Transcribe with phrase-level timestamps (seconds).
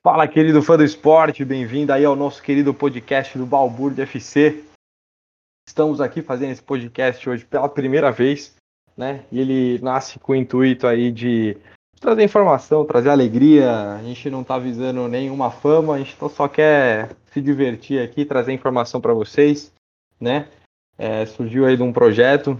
[0.00, 4.64] Fala, querido fã do esporte, bem-vindo aí ao nosso querido podcast do Balbúrdia FC.
[5.68, 8.54] Estamos aqui fazendo esse podcast hoje pela primeira vez,
[8.96, 9.24] né?
[9.30, 11.56] E ele nasce com o intuito aí de
[12.00, 13.96] trazer informação, trazer alegria.
[13.96, 18.52] A gente não está visando nenhuma fama, a gente só quer se divertir aqui, trazer
[18.52, 19.74] informação para vocês,
[20.20, 20.48] né?
[20.96, 22.56] É, surgiu aí de um projeto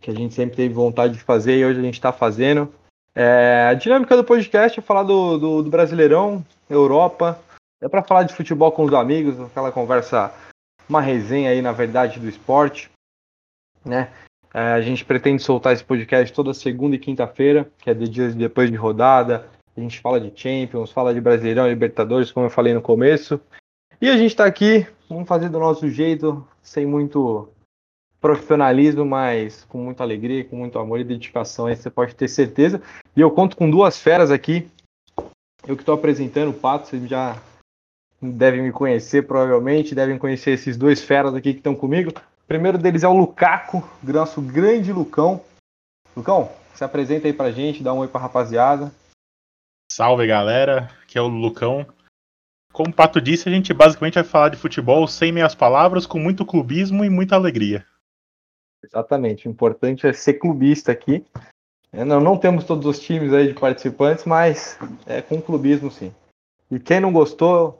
[0.00, 2.72] que a gente sempre teve vontade de fazer e hoje a gente está fazendo.
[3.18, 7.40] É, a dinâmica do podcast é falar do, do, do Brasileirão, Europa,
[7.80, 10.30] é para falar de futebol com os amigos, aquela conversa,
[10.86, 12.90] uma resenha aí, na verdade, do esporte,
[13.82, 14.10] né?
[14.52, 18.34] É, a gente pretende soltar esse podcast toda segunda e quinta-feira, que é de dias
[18.34, 19.48] depois de rodada.
[19.74, 23.40] A gente fala de Champions, fala de Brasileirão, Libertadores, como eu falei no começo.
[23.98, 27.48] E a gente está aqui, vamos fazer do nosso jeito, sem muito
[28.26, 32.82] profissionalismo, mas com muita alegria, com muito amor e dedicação, aí você pode ter certeza.
[33.16, 34.68] E eu conto com duas feras aqui.
[35.64, 37.40] Eu que estou apresentando o Pato, vocês já
[38.20, 42.10] devem me conhecer, provavelmente, devem conhecer esses dois feras aqui que estão comigo.
[42.10, 45.40] O primeiro deles é o Lucaco, nosso grande Lucão.
[46.16, 48.92] Lucão, se apresenta aí pra gente, dá um oi pra rapaziada.
[49.92, 51.86] Salve galera, aqui é o Lucão.
[52.72, 56.18] Como o Pato disse, a gente basicamente vai falar de futebol sem meias palavras, com
[56.18, 57.86] muito clubismo e muita alegria.
[58.86, 61.24] Exatamente, o importante é ser clubista aqui.
[61.92, 66.14] É, não, não temos todos os times aí de participantes, mas é com clubismo sim.
[66.70, 67.78] E quem não gostou,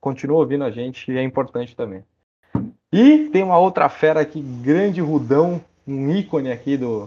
[0.00, 2.04] continua ouvindo a gente, é importante também.
[2.92, 7.06] E tem uma outra fera aqui, grande Rudão, um ícone aqui do,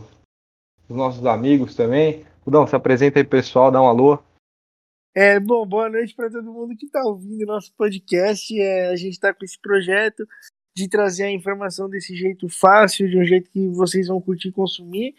[0.87, 2.25] dos nossos amigos também.
[2.45, 4.19] Rudão, se apresenta aí pessoal, dá um alô.
[5.15, 8.57] É, bom, boa noite para todo mundo que está ouvindo nosso podcast.
[8.59, 10.27] É, a gente está com esse projeto
[10.75, 15.15] de trazer a informação desse jeito fácil, de um jeito que vocês vão curtir consumir.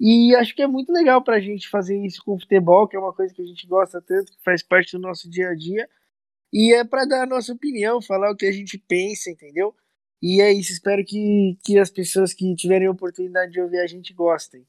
[0.00, 2.98] E acho que é muito legal para a gente fazer isso com futebol, que é
[2.98, 5.88] uma coisa que a gente gosta tanto, que faz parte do nosso dia a dia.
[6.52, 9.74] E é para dar a nossa opinião, falar o que a gente pensa, entendeu?
[10.22, 13.86] E é isso, espero que, que as pessoas que tiverem a oportunidade de ouvir a
[13.86, 14.66] gente gostem.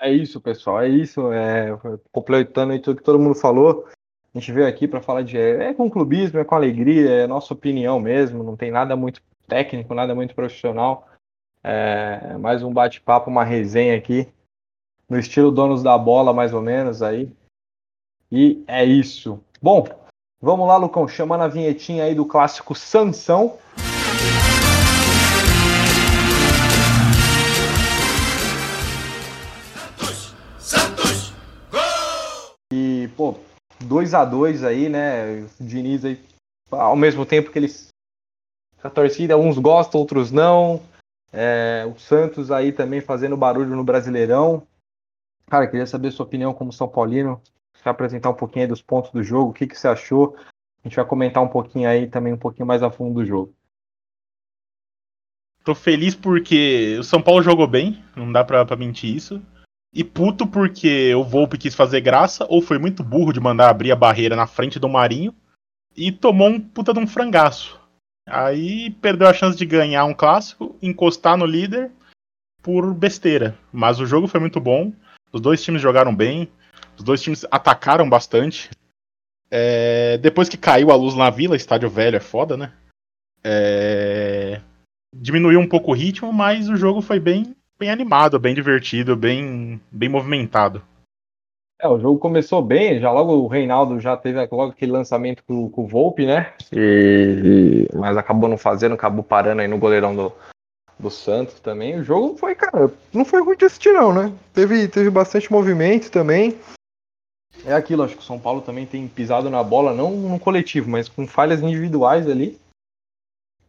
[0.00, 1.32] É isso, pessoal, é isso.
[1.32, 1.68] É,
[2.12, 3.86] completando aí tudo que todo mundo falou.
[4.34, 5.38] A gente veio aqui para falar de.
[5.38, 9.94] É com clubismo, é com alegria, é nossa opinião mesmo, não tem nada muito técnico,
[9.94, 11.06] nada muito profissional.
[11.62, 14.28] É mais um bate-papo, uma resenha aqui,
[15.08, 17.30] no estilo Donos da Bola, mais ou menos aí.
[18.30, 19.40] E é isso.
[19.62, 19.86] Bom,
[20.40, 23.56] vamos lá, Lucão, chamando a vinhetinha aí do clássico Sansão.
[33.84, 35.42] 2 a 2 aí, né?
[35.60, 36.20] O Diniz aí,
[36.70, 37.88] ao mesmo tempo que eles.
[38.82, 40.82] A torcida, uns gostam, outros não.
[41.32, 44.66] É, o Santos aí também fazendo barulho no Brasileirão.
[45.46, 47.40] Cara, queria saber sua opinião como São Paulino.
[47.76, 50.36] Você apresentar um pouquinho aí dos pontos do jogo, o que, que você achou.
[50.82, 53.54] A gente vai comentar um pouquinho aí também, um pouquinho mais a fundo do jogo.
[55.64, 59.42] Tô feliz porque o São Paulo jogou bem, não dá pra, pra mentir isso.
[59.94, 63.92] E puto porque o Volpe quis fazer graça, ou foi muito burro de mandar abrir
[63.92, 65.32] a barreira na frente do Marinho,
[65.96, 67.80] e tomou um puta de um frangaço.
[68.26, 71.92] Aí perdeu a chance de ganhar um clássico, encostar no líder
[72.60, 73.56] por besteira.
[73.72, 74.92] Mas o jogo foi muito bom,
[75.32, 76.48] os dois times jogaram bem,
[76.96, 78.70] os dois times atacaram bastante.
[79.48, 80.18] É...
[80.18, 82.72] Depois que caiu a luz na vila, estádio velho é foda, né?
[83.44, 84.60] É...
[85.14, 89.80] Diminuiu um pouco o ritmo, mas o jogo foi bem bem animado, bem divertido, bem,
[89.90, 90.82] bem movimentado.
[91.80, 95.68] É, o jogo começou bem, já logo o Reinaldo já teve logo aquele lançamento com,
[95.68, 96.52] com o Volpe, né?
[96.72, 100.32] E, mas acabou não fazendo, acabou parando aí no goleirão do,
[100.98, 101.98] do Santos também.
[101.98, 104.32] O jogo foi, cara, não foi ruim de assistir não, né?
[104.52, 106.56] Teve, teve bastante movimento também.
[107.66, 110.90] É aquilo, acho que o São Paulo também tem pisado na bola, não no coletivo,
[110.90, 112.58] mas com falhas individuais ali.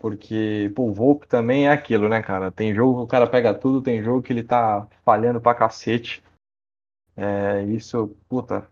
[0.06, 2.52] Porque, pô, o Volpe também é aquilo, né, cara?
[2.52, 6.24] Tem jogo que o cara pega tudo, tem jogo que ele tá falhando pra cacete.
[7.18, 8.70] É, isso, puta,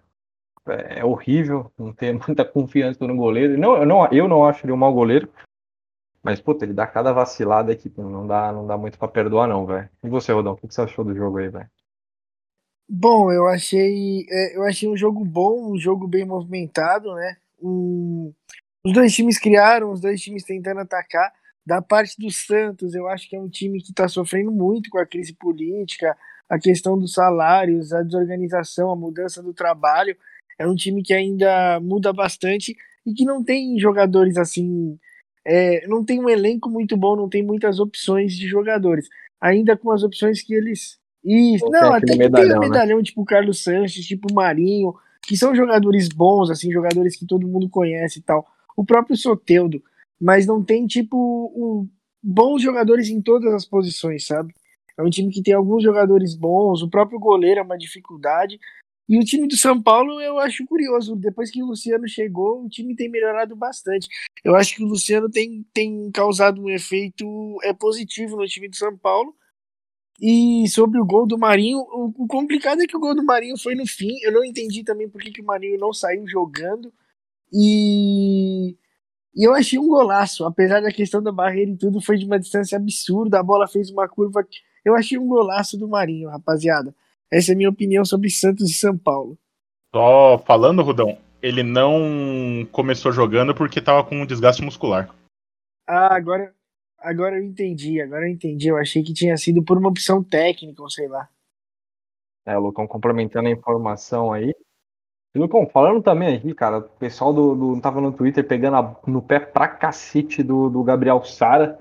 [0.68, 3.57] é horrível não ter muita confiança no goleiro.
[3.57, 5.27] Não, eu, não, eu não acho ele um mau goleiro.
[6.21, 7.91] Mas, puta, ele dá cada vacilada aqui.
[7.97, 9.89] Não dá, não dá muito pra perdoar, não, velho.
[10.03, 11.69] E você, Rodão, o que você achou do jogo aí, velho?
[12.88, 17.38] Bom, eu achei, eu achei um jogo bom, um jogo bem movimentado, né?
[17.59, 18.31] Um,
[18.85, 21.31] os dois times criaram, os dois times tentando atacar.
[21.65, 24.97] Da parte do Santos, eu acho que é um time que está sofrendo muito com
[24.97, 26.15] a crise política,
[26.50, 30.15] a questão dos salários, a desorganização, a mudança do trabalho.
[30.59, 32.75] É um time que ainda muda bastante
[33.06, 35.00] e que não tem jogadores assim.
[35.45, 39.07] É, não tem um elenco muito bom, não tem muitas opções de jogadores.
[39.39, 41.00] Ainda com as opções que eles.
[41.24, 43.03] Isso, não, até que medalhão, tem um medalhão, né?
[43.03, 47.47] tipo o Carlos Sanches, tipo o Marinho, que são jogadores bons, assim, jogadores que todo
[47.47, 48.45] mundo conhece e tal.
[48.75, 49.84] O próprio Soteudo,
[50.20, 51.18] mas não tem, tipo,
[51.56, 51.90] um,
[52.22, 54.54] bons jogadores em todas as posições, sabe?
[54.98, 58.60] É um time que tem alguns jogadores bons, o próprio goleiro é uma dificuldade.
[59.10, 61.16] E o time do São Paulo eu acho curioso.
[61.16, 64.08] Depois que o Luciano chegou, o time tem melhorado bastante.
[64.44, 67.25] Eu acho que o Luciano tem, tem causado um efeito
[67.64, 69.36] é positivo no time do São Paulo.
[70.22, 73.58] E sobre o gol do Marinho, o, o, complicado é que o gol do Marinho
[73.58, 74.14] foi no fim.
[74.22, 76.94] Eu não entendi também por que, que o Marinho não saiu jogando.
[77.53, 78.75] E,
[79.35, 80.44] e eu achei um golaço.
[80.45, 83.39] Apesar da questão da barreira e tudo, foi de uma distância absurda.
[83.39, 84.45] A bola fez uma curva.
[84.83, 86.95] Eu achei um golaço do Marinho, rapaziada.
[87.31, 89.38] Essa é a minha opinião sobre Santos e São Paulo.
[89.94, 95.13] Só falando, Rudão, ele não começou jogando porque tava com um desgaste muscular.
[95.88, 96.53] Ah, agora,
[96.97, 98.69] agora eu entendi, agora eu entendi.
[98.69, 101.29] Eu achei que tinha sido por uma opção técnica, ou sei lá.
[102.45, 104.53] É, Lucão, complementando a informação aí.
[105.35, 108.95] E, Lucão, falando também aqui, cara, o pessoal do, do tava no Twitter pegando a,
[109.07, 111.80] no pé pra cacete do, do Gabriel Sara.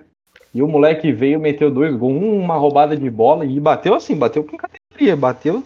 [0.54, 4.44] E o moleque veio, meteu dois gols, uma roubada de bola e bateu assim, bateu
[4.44, 5.62] com categoria, bateu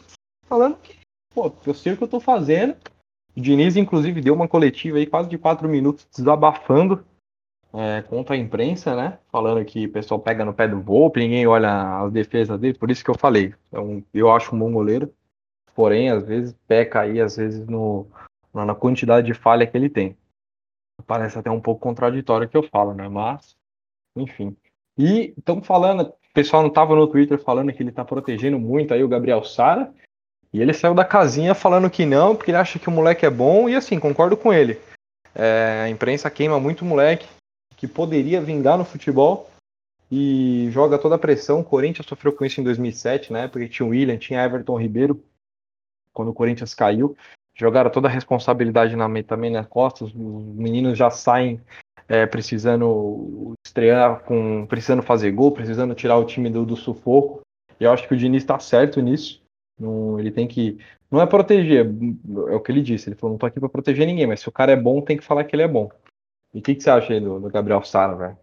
[0.48, 0.96] falando que,
[1.34, 2.76] pô, eu sei o que eu tô fazendo.
[3.36, 7.04] O Diniz, inclusive, deu uma coletiva aí quase de quatro minutos desabafando
[7.72, 9.18] é, contra a imprensa, né?
[9.30, 12.90] Falando que o pessoal pega no pé do Volpe, ninguém olha as defesas dele, por
[12.90, 13.52] isso que eu falei.
[13.68, 15.12] Então, eu acho um bom goleiro,
[15.76, 18.06] porém, às vezes peca aí, às vezes, no,
[18.52, 20.16] na quantidade de falha que ele tem.
[21.06, 23.06] Parece até um pouco contraditório o que eu falo, né?
[23.06, 23.54] Mas,
[24.16, 24.56] enfim.
[24.98, 28.94] E estamos falando, o pessoal não estava no Twitter falando que ele está protegendo muito
[28.94, 29.92] aí o Gabriel Sara.
[30.52, 33.30] E ele saiu da casinha falando que não, porque ele acha que o moleque é
[33.30, 34.80] bom, e assim, concordo com ele.
[35.34, 37.28] É, a imprensa queima muito moleque,
[37.76, 39.50] que poderia vingar no futebol
[40.10, 41.60] e joga toda a pressão.
[41.60, 43.48] O Corinthians sofreu com isso em 2007, né?
[43.48, 45.22] Porque tinha o William, tinha Everton Ribeiro,
[46.16, 47.14] quando o Corinthians caiu.
[47.54, 50.08] Jogaram toda a responsabilidade na, também nas costas.
[50.08, 51.60] Os meninos já saem
[52.08, 57.40] é, precisando estrear, com, precisando fazer gol, precisando tirar o time do, do sufoco.
[57.78, 59.42] E eu acho que o Diniz está certo nisso.
[59.78, 60.78] Não, ele tem que.
[61.10, 61.86] Não é proteger,
[62.48, 63.08] é o que ele disse.
[63.08, 65.16] Ele falou: não tô aqui para proteger ninguém, mas se o cara é bom, tem
[65.16, 65.90] que falar que ele é bom.
[66.54, 68.38] E o que, que você acha aí do, do Gabriel Sara, velho?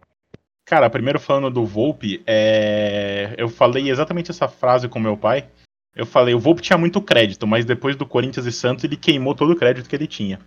[0.64, 3.34] Cara, primeiro falando do Volpe, é...
[3.36, 5.48] eu falei exatamente essa frase com meu pai.
[5.94, 9.34] Eu falei, o Volpe tinha muito crédito, mas depois do Corinthians e Santos ele queimou
[9.34, 10.40] todo o crédito que ele tinha.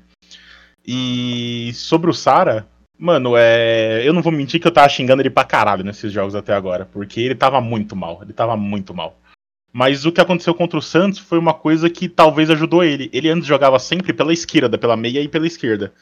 [0.85, 2.67] E sobre o Sara,
[2.97, 4.01] mano, é...
[4.05, 6.85] eu não vou mentir que eu tava xingando ele pra caralho nesses jogos até agora,
[6.85, 9.19] porque ele tava muito mal, ele tava muito mal.
[9.71, 13.09] Mas o que aconteceu contra o Santos foi uma coisa que talvez ajudou ele.
[13.13, 15.93] Ele antes jogava sempre pela esquerda, pela meia e pela esquerda.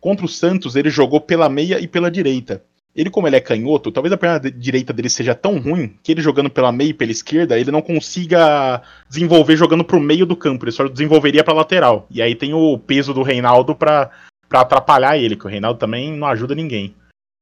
[0.00, 2.64] Contra o Santos, ele jogou pela meia e pela direita.
[2.94, 6.20] Ele, como ele é canhoto, talvez a perna direita dele seja tão ruim que ele
[6.20, 10.64] jogando pela meia e pela esquerda, ele não consiga desenvolver jogando pro meio do campo,
[10.64, 12.06] ele só desenvolveria pra lateral.
[12.10, 14.10] E aí tem o peso do Reinaldo pra,
[14.46, 16.94] pra atrapalhar ele, que o Reinaldo também não ajuda ninguém.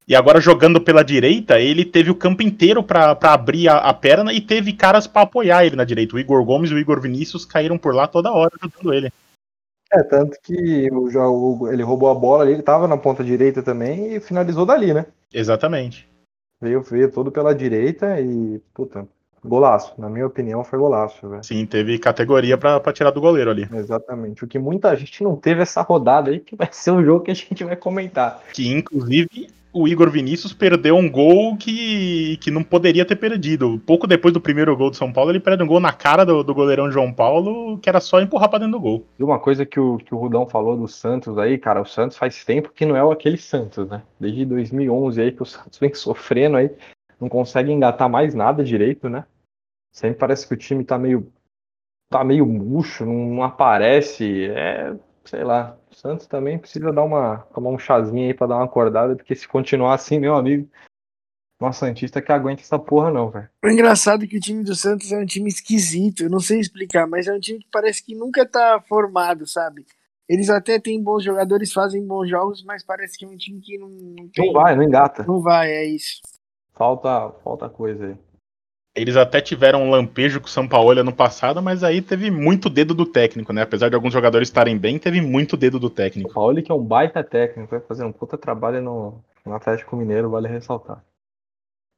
[0.07, 4.33] E agora jogando pela direita, ele teve o campo inteiro para abrir a, a, perna
[4.33, 6.17] e teve caras para apoiar ele na direita.
[6.17, 9.13] O Igor Gomes e o Igor Vinícius caíram por lá toda hora ajudando ele.
[9.93, 13.63] É, tanto que o jogo, ele roubou a bola ali, ele tava na ponta direita
[13.63, 15.07] também e finalizou dali, né?
[15.33, 16.09] Exatamente.
[16.61, 19.09] Veio, veio todo pela direita e, puta,
[19.45, 19.95] golaço.
[19.99, 21.43] Na minha opinião, foi golaço, velho.
[21.43, 23.69] Sim, teve categoria para tirar do goleiro ali.
[23.73, 24.45] Exatamente.
[24.45, 27.31] O que muita gente não teve essa rodada aí, que vai ser o jogo que
[27.31, 28.43] a gente vai comentar.
[28.53, 33.81] Que, inclusive, o Igor Vinícius perdeu um gol que, que não poderia ter perdido.
[33.87, 36.43] Pouco depois do primeiro gol do São Paulo, ele perde um gol na cara do,
[36.43, 39.07] do goleirão João Paulo, que era só empurrar pra dentro do gol.
[39.19, 42.17] E uma coisa que o, que o Rudão falou do Santos aí, cara, o Santos
[42.17, 44.03] faz tempo que não é aquele Santos, né?
[44.19, 46.71] Desde 2011 aí que o Santos vem sofrendo aí,
[47.21, 49.25] não consegue engatar mais nada direito, né?
[49.93, 51.33] Sempre parece que o time tá meio
[52.11, 57.79] tá meio murcho, não aparece, é, sei lá, Santos também precisa dar uma, tomar um
[57.79, 60.67] chazinho aí pra dar uma acordada, porque se continuar assim, meu amigo,
[61.61, 63.51] nossa Santista que aguenta essa porra não, velho.
[63.63, 66.59] O engraçado é que o time do Santos é um time esquisito, eu não sei
[66.59, 69.85] explicar, mas é um time que parece que nunca tá formado, sabe?
[70.27, 73.77] Eles até têm bons jogadores, fazem bons jogos, mas parece que é um time que
[73.77, 74.47] não, não tem...
[74.47, 75.25] Não vai, não engata.
[75.25, 76.21] Não vai, é isso.
[76.73, 78.17] Falta, falta coisa aí.
[78.95, 82.69] Eles até tiveram um lampejo com o São Paulo ano passado, mas aí teve muito
[82.69, 83.63] dedo do técnico, né?
[83.63, 86.31] Apesar de alguns jogadores estarem bem, teve muito dedo do técnico.
[86.31, 89.97] O Paulo que é um baita técnico, vai fazer um puta trabalho no, no Atlético
[89.97, 91.05] Mineiro, vale ressaltar.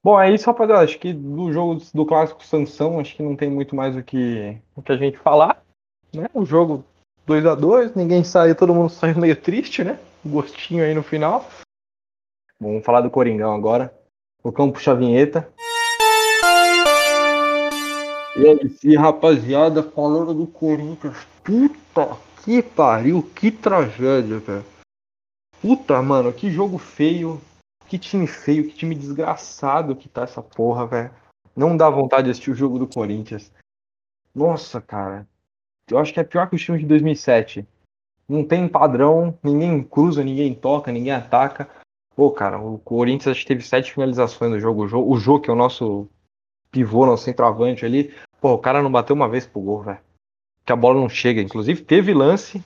[0.05, 0.83] Bom, é isso, rapaziada.
[0.83, 4.59] Acho que do jogo do clássico Sansão, acho que não tem muito mais o que,
[4.77, 5.63] o que a gente falar.
[6.15, 6.29] Né?
[6.35, 6.85] O jogo
[7.25, 9.99] 2 a 2 ninguém saiu, todo mundo saiu meio triste, né?
[10.25, 11.49] Gostinho aí no final.
[12.61, 13.95] Vamos falar do Coringão agora.
[14.43, 15.49] O campo puxa a vinheta.
[18.35, 21.19] E aí, rapaziada, falando do Corinthians.
[21.45, 24.65] Puta que pariu, que tragédia, velho.
[25.61, 27.41] Puta, mano, que jogo feio.
[27.87, 31.11] Que time feio, que time desgraçado que tá essa porra, velho.
[31.55, 33.53] Não dá vontade de assistir o jogo do Corinthians.
[34.35, 35.29] Nossa, cara.
[35.91, 37.69] Eu acho que é pior que o time de 2007.
[38.27, 41.69] Não tem padrão, ninguém cruza, ninguém toca, ninguém ataca.
[42.17, 44.85] Pô, cara, o Corinthians acho que teve sete finalizações no jogo.
[44.85, 46.09] O Jô, que é o nosso
[46.73, 48.13] pivô, nosso centroavante ali.
[48.41, 50.01] Pô, o cara não bateu uma vez pro gol, velho.
[50.65, 51.41] Que a bola não chega.
[51.41, 52.65] Inclusive, teve lance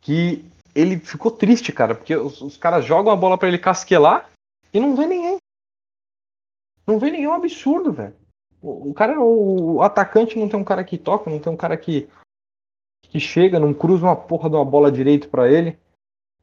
[0.00, 0.44] que
[0.74, 4.28] ele ficou triste, cara, porque os, os caras jogam a bola para ele casquelar
[4.72, 5.36] e não vê ninguém.
[6.86, 8.14] Não vê ninguém, é um absurdo, velho.
[8.60, 11.56] O, o cara, o, o, atacante não tem um cara que toca, não tem um
[11.56, 12.08] cara que,
[13.02, 15.78] que chega, não cruza uma porra de uma bola direito para ele.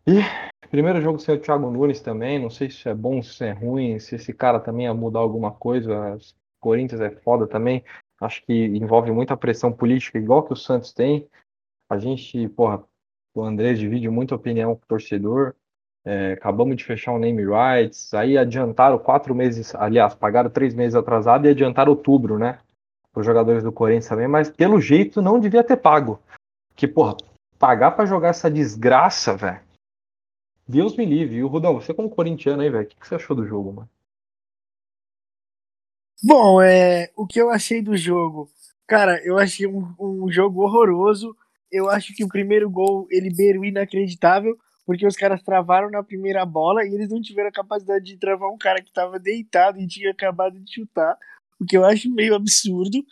[0.07, 3.51] E primeiro jogo sem o Thiago Nunes também, não sei se é bom, se é
[3.51, 6.17] ruim, se esse cara também ia mudar alguma coisa.
[6.59, 7.83] Corinthians é foda também.
[8.19, 11.27] Acho que envolve muita pressão política, igual que o Santos tem.
[11.89, 12.83] A gente, porra,
[13.33, 15.55] o André divide muita opinião com o torcedor.
[16.03, 18.13] É, acabamos de fechar o name rights.
[18.13, 22.59] Aí adiantaram quatro meses, aliás, pagaram três meses atrasado e adiantaram outubro, né?
[23.13, 26.19] Os jogadores do Corinthians também, mas pelo jeito não devia ter pago.
[26.75, 27.17] Que, porra,
[27.59, 29.70] pagar para jogar essa desgraça, velho.
[30.71, 31.35] Deus me livre.
[31.35, 33.73] E o Rudão, você como corintiano aí, velho, o que, que você achou do jogo,
[33.73, 33.89] mano?
[36.23, 38.49] Bom, é, o que eu achei do jogo?
[38.87, 41.35] Cara, eu achei um, um jogo horroroso.
[41.71, 46.45] Eu acho que o primeiro gol ele beirou inacreditável, porque os caras travaram na primeira
[46.45, 49.87] bola e eles não tiveram a capacidade de travar um cara que estava deitado e
[49.87, 51.17] tinha acabado de chutar,
[51.59, 53.03] o que eu acho meio absurdo.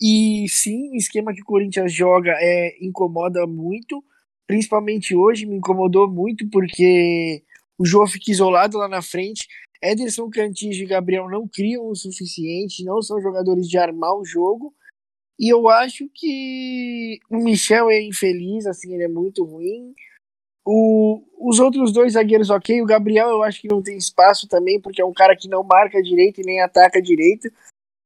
[0.00, 4.02] E sim, o esquema que o Corinthians joga é incomoda muito,
[4.46, 7.42] principalmente hoje me incomodou muito porque
[7.78, 9.46] o João fica isolado lá na frente.
[9.82, 14.72] Ederson Cantillo e Gabriel não criam o suficiente, não são jogadores de armar o jogo.
[15.38, 19.92] E eu acho que o Michel é infeliz, assim, ele é muito ruim.
[20.64, 22.80] O, os outros dois zagueiros, ok.
[22.80, 25.64] O Gabriel eu acho que não tem espaço também, porque é um cara que não
[25.64, 27.50] marca direito e nem ataca direito.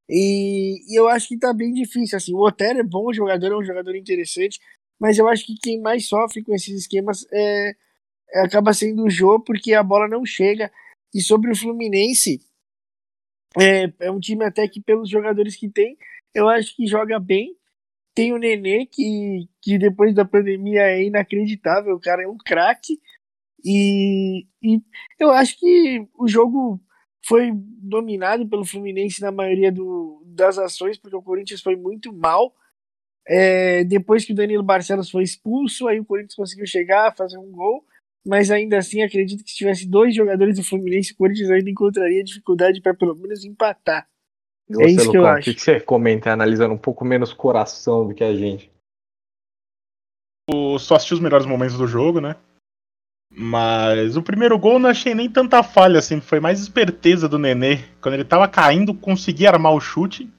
[0.08, 2.16] E, e eu acho que tá bem difícil.
[2.16, 4.58] Assim, o Otero é bom jogador, é um jogador interessante,
[4.98, 7.74] mas eu acho que quem mais sofre com esses esquemas é,
[8.32, 10.70] é acaba sendo o Jô, porque a bola não chega.
[11.14, 12.40] E sobre o Fluminense,
[13.58, 15.96] é, é um time até que, pelos jogadores que tem,
[16.34, 17.56] eu acho que joga bem.
[18.14, 22.98] Tem o Nenê, que, que depois da pandemia é inacreditável, o cara é um craque.
[23.64, 24.80] E, e
[25.18, 26.80] eu acho que o jogo
[27.26, 32.54] foi dominado pelo Fluminense na maioria do, das ações, porque o Corinthians foi muito mal.
[33.26, 37.50] É, depois que o Danilo Barcelos foi expulso, aí o Corinthians conseguiu chegar, fazer um
[37.50, 37.84] gol,
[38.24, 42.22] mas ainda assim acredito que se tivesse dois jogadores do Fluminense, o Corinthians ainda encontraria
[42.22, 44.08] dificuldade para pelo menos empatar.
[44.80, 45.50] É isso que eu acho.
[45.50, 48.70] O que você comenta analisando um pouco menos coração do que a gente?
[50.48, 52.36] Eu só assisti os melhores momentos do jogo, né?
[53.30, 56.20] Mas o primeiro gol não achei nem tanta falha, assim.
[56.20, 57.78] Foi mais esperteza do Nenê.
[58.00, 60.30] Quando ele tava caindo, conseguia armar o chute.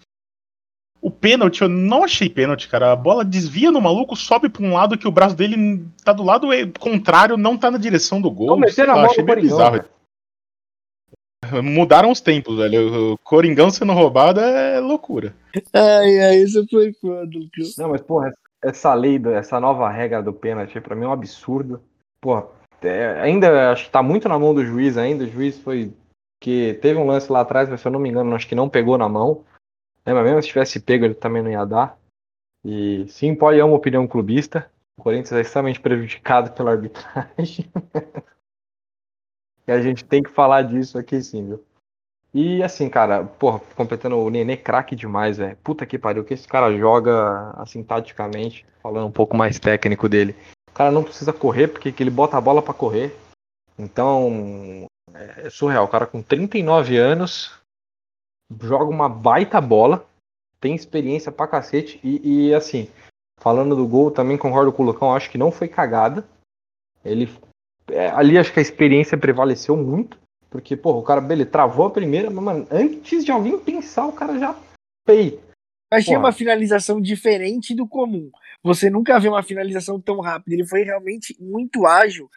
[1.01, 2.91] O pênalti, eu não achei pênalti, cara.
[2.91, 6.23] A bola desvia no maluco, sobe pra um lado que o braço dele tá do
[6.23, 6.47] lado
[6.79, 8.47] contrário, não tá na direção do gol.
[8.47, 9.83] Não, meteram a bola achei meio bizarro.
[11.63, 13.13] Mudaram os tempos, velho.
[13.13, 15.35] O Coringão sendo roubado é loucura.
[15.73, 17.29] Ai, ai, isso foi foda,
[17.77, 21.81] Não, mas, porra, essa lei, essa nova regra do pênalti, pra mim é um absurdo.
[22.19, 22.47] Porra,
[22.81, 25.23] é, ainda acho que tá muito na mão do juiz ainda.
[25.23, 25.93] O juiz foi.
[26.41, 28.67] que teve um lance lá atrás, mas se eu não me engano, acho que não
[28.67, 29.43] pegou na mão.
[30.07, 31.99] Né, mas mesmo se tivesse pego, ele também não ia dar.
[32.63, 34.71] E sim, pode é uma opinião clubista.
[34.97, 37.69] O Corinthians é extremamente prejudicado pela arbitragem.
[39.67, 41.61] E a gente tem que falar disso aqui sim, viu?
[42.33, 45.57] E assim, cara, porra, completando o Nenê craque demais, velho.
[45.57, 50.33] Puta que pariu, que esse cara joga assim taticamente, falando um pouco mais técnico dele.
[50.69, 53.13] O cara não precisa correr porque ele bota a bola para correr.
[53.77, 55.83] Então, é surreal.
[55.83, 57.51] O cara com 39 anos
[58.61, 60.07] joga uma baita bola,
[60.59, 62.89] tem experiência pra cacete e, e assim,
[63.39, 66.27] falando do gol, também concordo com o Lucão, acho que não foi cagada.
[67.03, 67.29] Ele
[67.89, 70.19] é, ali acho que a experiência prevaleceu muito.
[70.49, 74.13] Porque, porra, o cara, beleza, travou a primeira, mas, mano, antes de alguém pensar, o
[74.13, 74.57] cara já
[75.05, 75.37] fez.
[75.91, 76.27] Achei porra.
[76.27, 78.31] uma finalização diferente do comum.
[78.63, 80.55] Você nunca vê uma finalização tão rápida.
[80.55, 82.29] Ele foi realmente muito ágil.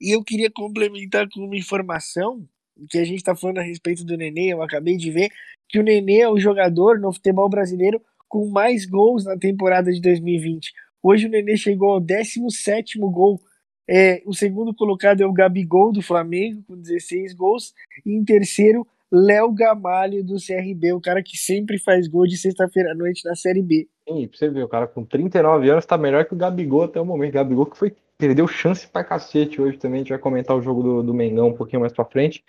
[0.00, 2.46] E eu queria complementar com uma informação
[2.88, 4.52] que a gente está falando a respeito do Nenê.
[4.52, 5.30] Eu acabei de ver
[5.68, 10.00] que o Nenê é o jogador no futebol brasileiro com mais gols na temporada de
[10.00, 10.72] 2020.
[11.02, 13.40] Hoje o Nenê chegou ao 17 gol
[13.88, 17.74] é, o segundo colocado é o Gabigol do Flamengo, com 16 gols.
[18.06, 22.92] E em terceiro, Léo Gamalho do CRB, o cara que sempre faz gol de sexta-feira
[22.92, 23.88] à noite na Série B.
[24.08, 27.00] Sim, pra você ver, o cara com 39 anos tá melhor que o Gabigol até
[27.00, 27.30] o momento.
[27.30, 29.96] O Gabigol que foi, perdeu chance pra cacete hoje também.
[29.96, 32.42] A gente vai comentar o jogo do, do Mengão um pouquinho mais pra frente.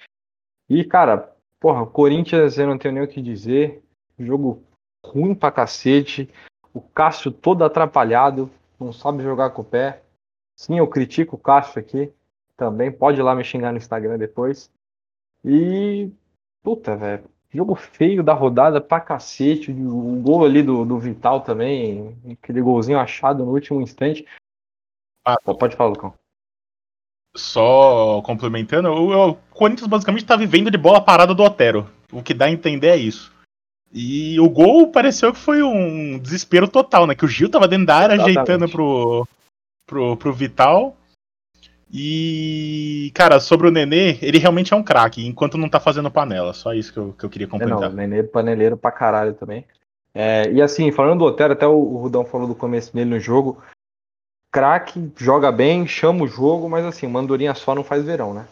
[0.69, 3.83] E, cara, porra, o Corinthians eu não tenho nem o que dizer.
[4.17, 4.63] Jogo
[5.05, 6.29] ruim pra cacete.
[6.73, 10.01] O Cássio todo atrapalhado, não sabe jogar com o pé.
[10.55, 12.11] Sim, eu critico o Cássio aqui
[12.55, 12.91] também.
[12.91, 14.71] Pode ir lá me xingar no Instagram depois.
[15.43, 16.11] E.
[16.63, 17.29] Puta, velho.
[17.51, 19.71] Jogo feio da rodada pra cacete.
[19.71, 22.17] O gol ali do, do Vital também.
[22.31, 24.25] Aquele golzinho achado no último instante.
[25.23, 26.13] Ah, pode falar, Lucão.
[27.35, 31.89] Só complementando, o, o Corinthians basicamente tá vivendo de bola parada do Otero.
[32.11, 33.33] O que dá a entender é isso.
[33.91, 37.13] E o gol pareceu que foi um desespero total, né?
[37.15, 38.39] Que o Gil tava dentro da área Exatamente.
[38.39, 39.27] ajeitando pro,
[39.85, 40.95] pro, pro Vital.
[41.91, 46.51] E, cara, sobre o Nenê, ele realmente é um craque, enquanto não tá fazendo panela.
[46.51, 47.83] Só isso que eu, que eu queria complementar.
[47.83, 49.63] É, não, o Nenê é paneleiro pra caralho também.
[50.11, 53.19] É, e assim, falando do Otero, até o, o Rudão falou do começo dele no
[53.19, 53.61] jogo.
[54.53, 58.47] Craque, joga bem, chama o jogo, mas assim, mandorinha só não faz verão, né?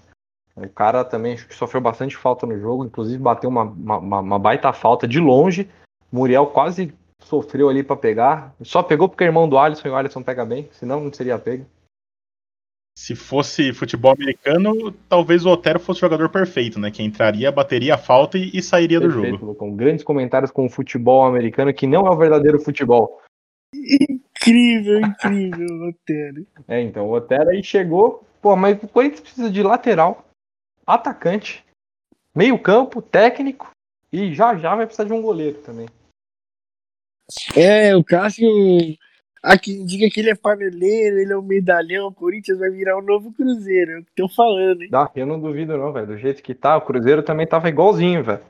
[0.56, 5.08] O cara também sofreu bastante falta no jogo, inclusive bateu uma, uma, uma baita falta
[5.08, 5.70] de longe.
[6.12, 6.92] Muriel quase
[7.24, 8.56] sofreu ali para pegar.
[8.64, 11.38] Só pegou porque é irmão do Alisson e o Alisson pega bem, senão não seria
[11.38, 11.68] pego.
[12.98, 16.90] Se fosse futebol americano, talvez o Otero fosse o jogador perfeito, né?
[16.90, 19.56] Que entraria, bateria a falta e, e sairia Perfeito, do jogo.
[19.56, 23.22] Com grandes comentários com o futebol americano, que não é o verdadeiro futebol.
[24.42, 26.48] Incrível, incrível, Otero.
[26.68, 28.26] É, então, o Otero aí chegou.
[28.42, 30.26] Pô, mas o Corinthians precisa de lateral
[30.86, 31.64] atacante,
[32.36, 33.70] meio-campo, técnico
[34.12, 35.88] e já já vai precisar de um goleiro também.
[37.56, 38.50] É, o Cássio.
[39.44, 43.02] Aqui diga que ele é paneleiro, ele é um medalhão, o Corinthians vai virar um
[43.02, 44.90] novo Cruzeiro, é o que estão falando, hein?
[44.92, 46.06] Dá, eu não duvido não, velho.
[46.06, 48.44] Do jeito que tá, o Cruzeiro também tava igualzinho, velho.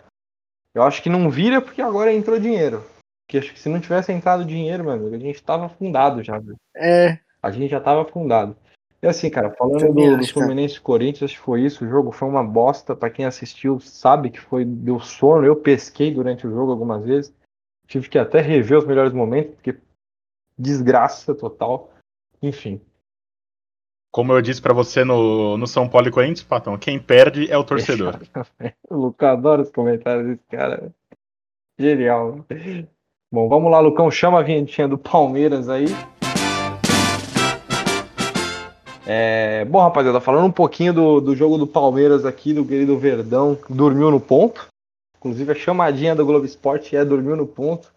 [0.76, 2.84] Eu acho que não vira porque agora entrou dinheiro.
[3.32, 6.38] Porque acho que se não tivesse entrado dinheiro, meu amigo, a gente tava afundado já.
[6.38, 6.58] Velho.
[6.76, 7.18] É.
[7.42, 8.58] A gente já tava afundado.
[9.02, 11.86] E assim, cara, falando do, do Fluminense e Corinthians, acho que foi isso.
[11.86, 12.94] O jogo foi uma bosta.
[12.94, 15.46] Para quem assistiu, sabe que foi deu sono.
[15.46, 17.34] Eu pesquei durante o jogo algumas vezes.
[17.88, 19.80] Tive que até rever os melhores momentos, porque
[20.58, 21.90] desgraça total.
[22.42, 22.82] Enfim.
[24.12, 27.58] Como eu disse para você no, no São Paulo e Corinthians, Patão, quem perde é
[27.58, 28.20] o torcedor.
[28.90, 30.94] o Lucão adora os comentários desse cara.
[31.80, 32.46] Genial.
[33.34, 34.12] Bom, vamos lá, Lucão.
[34.12, 35.86] Chama a vinhetinha do Palmeiras aí.
[39.08, 43.58] É, bom, rapaziada, falando um pouquinho do, do jogo do Palmeiras aqui, do querido Verdão,
[43.70, 44.68] dormiu no ponto.
[45.18, 47.88] Inclusive a chamadinha do Globo Esporte é dormiu no ponto.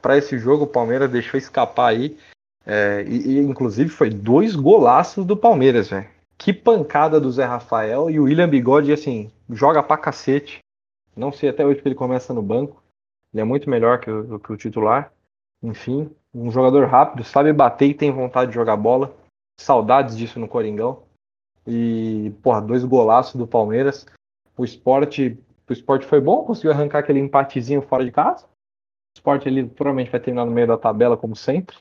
[0.00, 2.16] Para esse jogo, o Palmeiras deixou escapar aí.
[2.64, 6.08] É, e, e, inclusive foi dois golaços do Palmeiras, velho.
[6.38, 10.60] Que pancada do Zé Rafael e o William Bigode, assim, joga pra cacete.
[11.14, 12.79] Não sei até hoje que ele começa no banco.
[13.32, 15.12] Ele é muito melhor que o, que o titular.
[15.62, 19.14] Enfim, um jogador rápido, sabe bater e tem vontade de jogar bola.
[19.58, 21.04] Saudades disso no Coringão.
[21.66, 24.06] E, porra, dois golaços do Palmeiras.
[24.56, 25.38] O esporte,
[25.68, 28.46] o esporte foi bom, conseguiu arrancar aquele empatezinho fora de casa.
[28.46, 31.76] O esporte ele provavelmente vai terminar no meio da tabela, como sempre.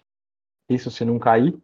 [0.69, 1.57] Isso se não cair.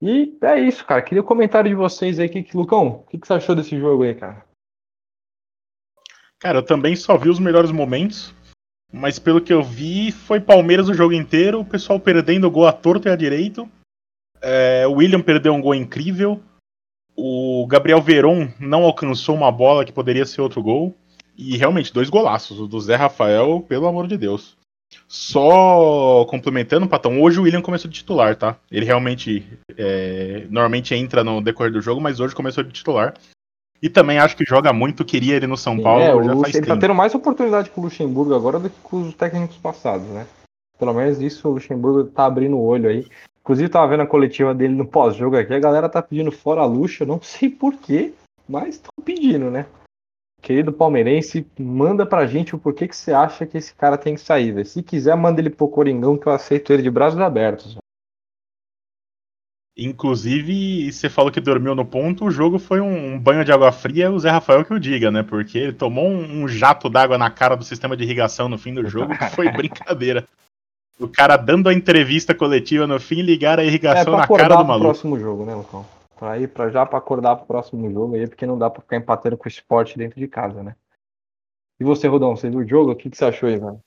[0.00, 1.02] E é isso, cara.
[1.02, 2.28] Queria o um comentário de vocês aí.
[2.28, 4.44] Que, que, Lucão, o que, que você achou desse jogo aí, cara?
[6.40, 8.34] Cara, eu também só vi os melhores momentos.
[8.92, 12.72] Mas pelo que eu vi, foi Palmeiras o jogo inteiro, o pessoal perdendo gol à
[12.72, 13.66] torta e à direito.
[14.40, 16.40] É, o William perdeu um gol incrível.
[17.16, 20.94] O Gabriel Veron não alcançou uma bola que poderia ser outro gol.
[21.36, 22.60] E realmente, dois golaços.
[22.60, 24.56] O do Zé Rafael, pelo amor de Deus.
[25.08, 28.56] Só complementando, Patão, hoje o William começou de titular, tá?
[28.70, 33.14] Ele realmente é, normalmente entra no decorrer do jogo, mas hoje começou de titular.
[33.82, 36.02] E também acho que joga muito, queria ele no São Paulo.
[36.02, 39.56] É, ele tá tendo mais oportunidade com o Luxemburgo agora do que com os técnicos
[39.56, 40.24] passados, né?
[40.78, 43.04] Pelo menos isso o Luxemburgo tá abrindo o olho aí.
[43.40, 46.64] Inclusive, tava vendo a coletiva dele no pós-jogo aqui, a galera tá pedindo fora a
[46.64, 48.12] Luxa, não sei porquê,
[48.48, 49.66] mas estão pedindo, né?
[50.40, 54.20] Querido palmeirense, manda pra gente o porquê que você acha que esse cara tem que
[54.20, 54.66] sair, véio.
[54.66, 57.76] Se quiser, manda ele pro Coringão que eu aceito ele de braços abertos.
[59.76, 64.10] Inclusive, você falou que dormiu no ponto, o jogo foi um banho de água fria,
[64.10, 65.22] o Zé Rafael que o diga, né?
[65.22, 68.86] Porque ele tomou um, jato d'água na cara do sistema de irrigação no fim do
[68.86, 70.28] jogo, que foi brincadeira.
[71.00, 74.64] O cara dando a entrevista coletiva no fim, ligar a irrigação é, na cara do
[74.64, 74.88] maluco.
[74.88, 75.86] próximo jogo, né, Lucão?
[76.18, 78.98] Pra ir pra já pra acordar pro próximo jogo aí, porque não dá pra ficar
[78.98, 80.76] empatando com o esporte dentro de casa, né?
[81.80, 82.92] E você, Rodão, você viu o jogo?
[82.92, 83.80] O que, que você achou aí, velho?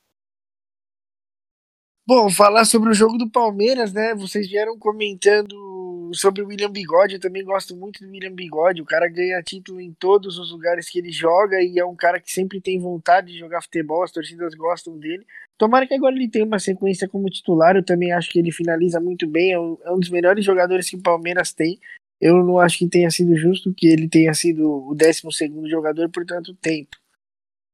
[2.07, 4.13] Bom, falar sobre o jogo do Palmeiras, né?
[4.15, 5.74] Vocês vieram comentando
[6.15, 8.81] sobre o William Bigode, eu também gosto muito do William Bigode.
[8.81, 12.19] O cara ganha título em todos os lugares que ele joga e é um cara
[12.19, 15.25] que sempre tem vontade de jogar futebol, as torcidas gostam dele.
[15.57, 17.75] Tomara que agora ele tenha uma sequência como titular.
[17.75, 20.89] Eu também acho que ele finaliza muito bem, é um, é um dos melhores jogadores
[20.89, 21.79] que o Palmeiras tem.
[22.19, 25.21] Eu não acho que tenha sido justo que ele tenha sido o 12
[25.69, 26.97] jogador por tanto tempo.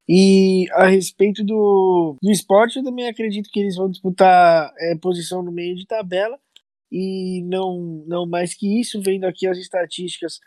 [0.07, 5.41] E a respeito do, do esporte, eu também acredito que eles vão disputar é, posição
[5.41, 6.37] no meio de tabela.
[6.91, 10.39] E não, não mais que isso, vendo aqui as estatísticas,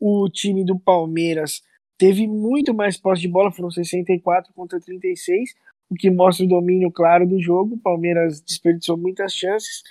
[0.00, 1.62] o time do Palmeiras
[1.98, 5.54] teve muito mais posse de bola, foram 64 contra 36,
[5.90, 7.74] o que mostra o domínio claro do jogo.
[7.74, 9.82] O Palmeiras desperdiçou muitas chances.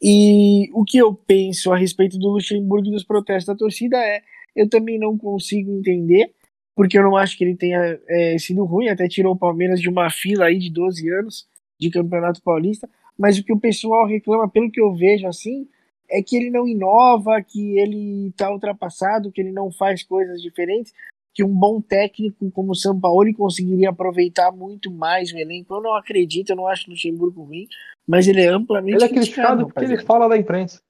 [0.00, 4.22] E o que eu penso a respeito do Luxemburgo e dos protestos da torcida é:
[4.54, 6.32] eu também não consigo entender,
[6.76, 9.88] porque eu não acho que ele tenha é, sido ruim, até tirou o Palmeiras de
[9.88, 11.46] uma fila aí de 12 anos
[11.78, 12.88] de Campeonato Paulista,
[13.20, 15.68] mas o que o pessoal reclama, pelo que eu vejo assim,
[16.08, 20.90] é que ele não inova, que ele está ultrapassado, que ele não faz coisas diferentes,
[21.34, 25.74] que um bom técnico como o São Paulo conseguiria aproveitar muito mais o elenco.
[25.74, 27.66] Eu não acredito, eu não acho o Luxemburgo ruim,
[28.08, 30.80] mas ele é amplamente Ele é criticado porque ele fala da imprensa.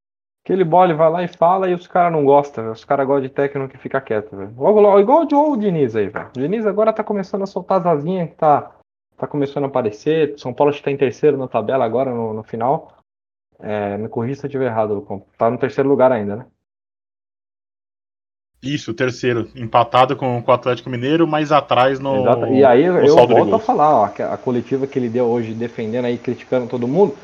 [0.45, 3.35] Aquele bole vai lá e fala e os caras não gostam, os caras gostam de
[3.35, 4.55] técnico que fica quieto, velho.
[4.57, 6.29] Logo, logo, igual, igual o Diniz aí, velho.
[6.29, 8.73] O Diniz agora tá começando a soltar as asinhas que tá,
[9.21, 10.39] tá começando a aparecer.
[10.39, 12.97] São Paulo está em terceiro na tabela agora, no, no final.
[13.59, 15.25] É, me corrija se eu estiver errado, Lucão.
[15.37, 16.47] Tá no terceiro lugar ainda, né?
[18.63, 19.51] Isso, terceiro.
[19.55, 22.23] Empatado com, com o Atlético Mineiro, mais atrás no.
[22.23, 22.47] Exato.
[22.47, 26.19] E aí eu volto a falar, ó, a coletiva que ele deu hoje, defendendo aí,
[26.19, 27.17] criticando todo mundo.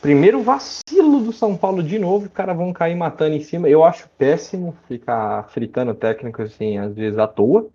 [0.00, 3.66] Primeiro vacilo do São Paulo de novo, os caras vão cair matando em cima.
[3.66, 7.70] Eu acho péssimo ficar fritando técnico assim, às vezes à toa.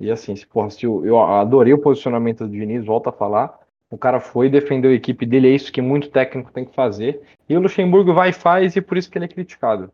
[0.00, 0.46] E assim, se,
[0.84, 3.58] eu, adorei o posicionamento do Diniz, volta a falar.
[3.90, 7.22] O cara foi, defendeu a equipe dele, é isso que muito técnico tem que fazer.
[7.48, 9.90] E o Luxemburgo vai e faz, e por isso que ele é criticado.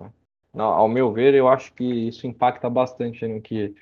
[0.53, 3.75] Não, ao meu ver, eu acho que isso impacta bastante no que,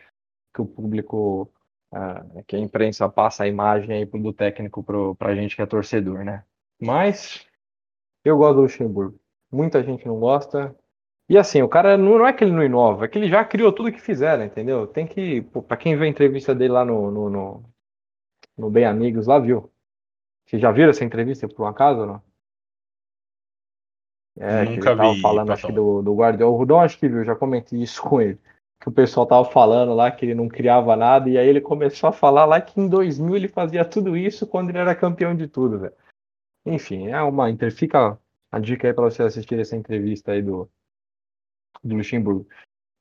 [0.54, 1.50] que o público,
[1.92, 5.66] uh, que a imprensa passa a imagem aí do técnico pro, pra gente que é
[5.66, 6.44] torcedor, né?
[6.80, 7.46] Mas
[8.24, 9.18] eu gosto do Luxemburgo.
[9.50, 10.74] Muita gente não gosta.
[11.32, 13.42] E assim, o cara não, não é que ele não inova, é que ele já
[13.42, 14.86] criou tudo que fizeram, entendeu?
[14.86, 15.40] Tem que.
[15.40, 17.64] Pô, pra quem vê a entrevista dele lá no, no, no,
[18.54, 19.72] no Bem Amigos, lá viu.
[20.44, 22.22] Vocês já viram essa entrevista por um acaso ou não?
[24.40, 26.52] É, Nunca que ele tava vi, falando acho que do, do Guardiola.
[26.52, 28.38] O Rudão acho que viu, já comentei isso com ele.
[28.78, 32.10] Que o pessoal tava falando lá que ele não criava nada, e aí ele começou
[32.10, 35.48] a falar lá que em 2000 ele fazia tudo isso quando ele era campeão de
[35.48, 35.94] tudo, velho.
[36.66, 37.46] Enfim, é uma.
[37.70, 38.18] Fica
[38.50, 40.68] a dica aí para você assistir essa entrevista aí do,
[41.82, 42.46] do Luxemburgo.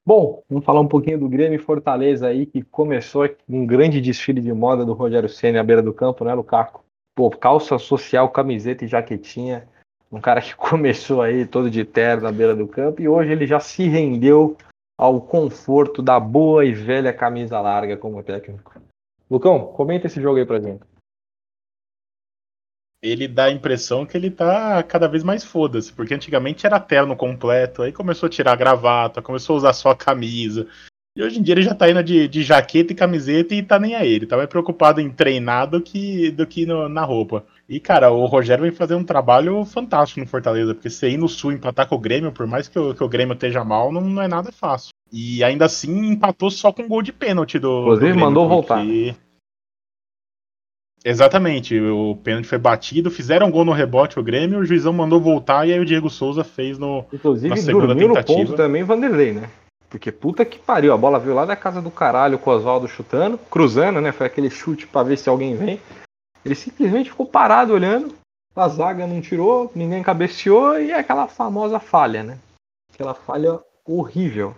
[0.05, 4.51] Bom, vamos falar um pouquinho do Grêmio Fortaleza aí, que começou um grande desfile de
[4.51, 6.83] moda do Rogério Senna à beira do campo, né, Lukaku?
[7.15, 9.67] Pô, calça social, camiseta e jaquetinha
[10.11, 13.47] um cara que começou aí todo de terno na beira do campo e hoje ele
[13.47, 14.57] já se rendeu
[14.99, 18.79] ao conforto da boa e velha camisa larga como técnico.
[19.29, 20.83] Lucão, comenta esse jogo aí pra gente.
[23.01, 27.15] Ele dá a impressão que ele tá cada vez mais foda-se, porque antigamente era terno
[27.15, 30.67] completo, aí começou a tirar a gravata, começou a usar só a camisa,
[31.13, 33.77] e hoje em dia ele já tá indo de, de jaqueta e camiseta e tá
[33.77, 34.13] nem aí.
[34.13, 37.43] Ele tá mais preocupado em treinar do que, do que no, na roupa.
[37.67, 41.27] E, cara, o Rogério vem fazer um trabalho fantástico no Fortaleza, porque você ir no
[41.27, 43.99] Sul empatar com o Grêmio, por mais que o, que o Grêmio esteja mal, não,
[43.99, 44.91] não é nada fácil.
[45.11, 47.81] E ainda assim empatou só com gol de pênalti do.
[47.81, 48.55] Inclusive, mandou porque...
[48.55, 49.15] voltar.
[51.03, 55.19] Exatamente, o pênalti foi batido, fizeram um gol no rebote o Grêmio, o juizão mandou
[55.19, 58.39] voltar e aí o Diego Souza fez no Inclusive, na segunda dormiu tentativa.
[58.39, 59.49] no ponto também Vanderlei, né?
[59.89, 62.87] Porque puta que pariu, a bola veio lá da casa do caralho com o Oswaldo
[62.87, 64.11] chutando, cruzando, né?
[64.11, 65.81] Foi aquele chute para ver se alguém vem.
[66.45, 68.13] Ele simplesmente ficou parado olhando,
[68.55, 72.37] a zaga não tirou, ninguém cabeceou e é aquela famosa falha, né?
[72.93, 74.55] Aquela falha horrível.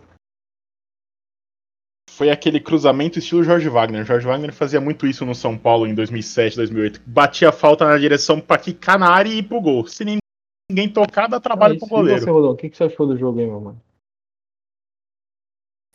[2.15, 4.05] Foi aquele cruzamento estilo Jorge Wagner.
[4.05, 7.01] Jorge Wagner fazia muito isso no São Paulo em 2007, 2008.
[7.07, 9.87] Batia a falta na direção pra quicar na área e ir pro gol.
[9.87, 12.21] Se ninguém tocar, dá trabalho ah, pro goleiro.
[12.21, 13.81] Você, o que você achou do jogo aí, meu mano?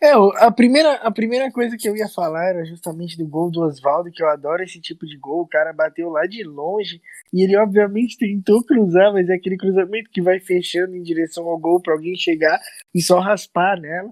[0.02, 0.10] É,
[0.44, 4.10] a primeira, a primeira coisa que eu ia falar era justamente do gol do Oswaldo,
[4.10, 5.42] que eu adoro esse tipo de gol.
[5.42, 7.00] O cara bateu lá de longe
[7.32, 11.58] e ele, obviamente, tentou cruzar, mas é aquele cruzamento que vai fechando em direção ao
[11.58, 12.60] gol para alguém chegar
[12.92, 14.10] e só raspar nela.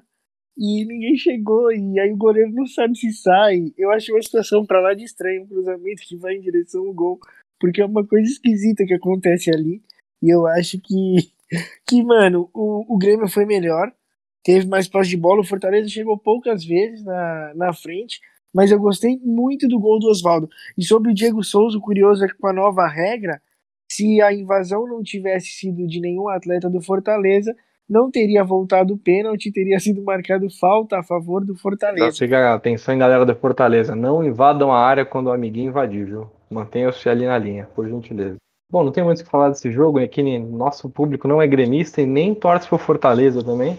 [0.57, 3.73] E ninguém chegou, e aí o goleiro não sabe se sai.
[3.77, 6.95] Eu acho uma situação para lá de estranho, um cruzamento que vai em direção ao
[6.95, 7.21] gol,
[7.61, 9.83] porque é uma coisa esquisita que acontece ali.
[10.23, 11.31] E eu acho que,
[11.87, 13.93] que mano, o, o Grêmio foi melhor
[14.47, 15.41] teve mais posse de bola.
[15.41, 18.21] O Fortaleza chegou poucas vezes na, na frente,
[18.55, 20.49] mas eu gostei muito do gol do Oswaldo.
[20.79, 23.43] E sobre o Diego Souza, o curioso é que com a nova regra,
[23.91, 27.57] se a invasão não tivesse sido de nenhum atleta do Fortaleza,
[27.89, 32.19] não teria voltado o pênalti, teria sido marcado falta a favor do Fortaleza.
[32.19, 36.31] Fica atenção, galera do Fortaleza, não invadam a área quando o amiguinho invadir, viu?
[36.51, 38.37] Mantenham-se ali na linha, por gentileza.
[38.71, 42.03] Bom, não tem muito o que falar desse jogo, aqui nosso público não é gremista
[42.03, 43.79] e nem torce por Fortaleza também,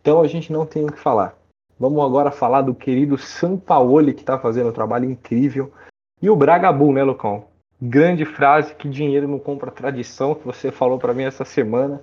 [0.00, 1.34] então a gente não tem o que falar.
[1.80, 5.72] Vamos agora falar do querido Sampaoli, que está fazendo um trabalho incrível,
[6.20, 7.44] e o Bragabu, né, Lucão?
[7.80, 12.02] Grande frase que dinheiro não compra tradição, que você falou para mim essa semana,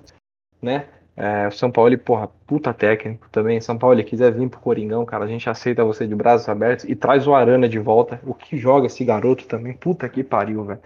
[0.62, 0.88] né?
[1.17, 3.62] É, o São Paulo, porra, puta técnico também.
[3.62, 6.95] São Paulo, quiser vir pro Coringão, cara, a gente aceita você de braços abertos e
[6.95, 8.19] traz o Arana de volta.
[8.23, 9.73] O que joga esse garoto também?
[9.73, 10.82] Puta que pariu, velho.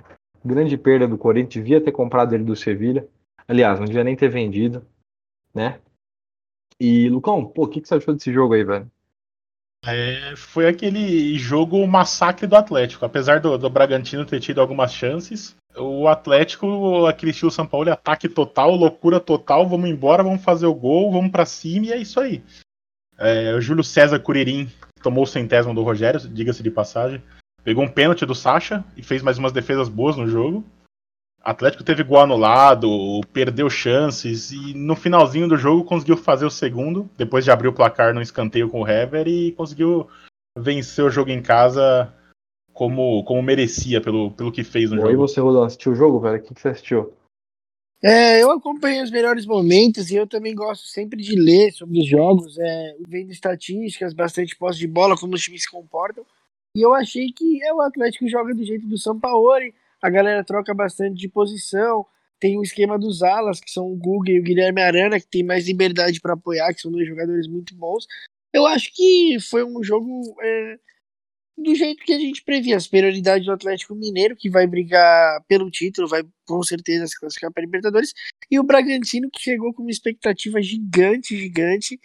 [0.45, 3.07] Grande perda do Corinthians, devia ter comprado ele do Sevilha.
[3.47, 4.85] Aliás, não devia nem ter vendido,
[5.53, 5.79] né?
[6.79, 8.89] E, Lucão, pô, o que, que você achou desse jogo aí, velho?
[9.85, 13.05] É, foi aquele jogo massacre do Atlético.
[13.05, 18.27] Apesar do, do Bragantino ter tido algumas chances, o Atlético, aquele estilo São Paulo, ataque
[18.27, 22.19] total, loucura total, vamos embora, vamos fazer o gol, vamos para cima e é isso
[22.19, 22.43] aí.
[23.17, 24.69] É, o Júlio César Curirim
[25.01, 27.21] tomou o centésimo do Rogério, diga-se de passagem.
[27.63, 30.63] Pegou um pênalti do Sacha e fez mais umas defesas boas no jogo.
[31.41, 37.09] Atlético teve gol anulado, perdeu chances e no finalzinho do jogo conseguiu fazer o segundo,
[37.17, 40.07] depois de abrir o placar no escanteio com o Hever e conseguiu
[40.57, 42.13] vencer o jogo em casa
[42.79, 45.13] como, como merecia pelo, pelo que fez no Oi, jogo.
[45.13, 46.37] E você, Rodão, assistiu o jogo, velho?
[46.37, 47.13] O que, que você assistiu?
[48.01, 52.07] É, eu acompanhei os melhores momentos e eu também gosto sempre de ler sobre os
[52.07, 56.25] jogos, é, vendo estatísticas, bastante posse de bola, como os times se comportam.
[56.73, 59.49] E eu achei que é o Atlético joga do jeito do São Paulo,
[60.01, 62.05] a galera troca bastante de posição.
[62.39, 65.43] Tem o esquema dos alas, que são o Guga e o Guilherme Arana, que tem
[65.43, 68.07] mais liberdade para apoiar, que são dois jogadores muito bons.
[68.53, 70.79] Eu acho que foi um jogo é,
[71.61, 72.77] do jeito que a gente previa.
[72.77, 77.51] A superioridade do Atlético Mineiro, que vai brigar pelo título, vai com certeza se classificar
[77.51, 78.13] para Libertadores.
[78.49, 81.99] E o Bragantino, que chegou com uma expectativa gigante, gigante.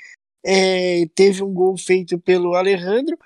[0.46, 3.16] É, teve um gol feito pelo Alejandro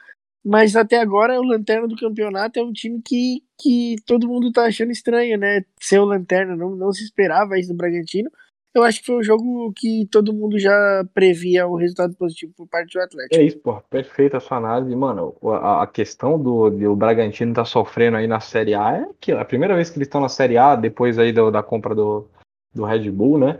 [0.44, 4.64] mas até agora o Lanterna do campeonato é um time que, que todo mundo tá
[4.64, 5.62] achando estranho, né?
[5.78, 8.30] Ser o Lanterna, não, não se esperava isso do Bragantino.
[8.78, 12.68] Eu acho que foi um jogo que todo mundo já previa um resultado positivo por
[12.68, 13.34] parte do Atlético.
[13.34, 13.80] É isso, pô.
[13.90, 14.94] Perfeita a sua análise.
[14.94, 19.32] Mano, a, a questão do, do Bragantino tá sofrendo aí na Série A é que
[19.32, 22.28] a primeira vez que eles estão na Série A, depois aí do, da compra do,
[22.72, 23.58] do Red Bull, né?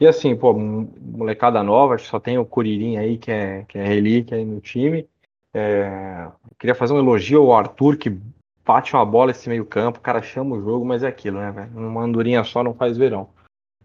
[0.00, 4.36] E assim, pô, molecada nova, só tem o Curirim aí, que é, que é relíquia
[4.36, 5.08] aí no time.
[5.54, 6.26] É,
[6.58, 8.18] queria fazer um elogio ao Arthur, que
[8.64, 11.52] bate uma bola esse meio campo, o cara chama o jogo, mas é aquilo, né,
[11.52, 11.70] velho?
[11.76, 13.28] Uma andorinha só não faz verão.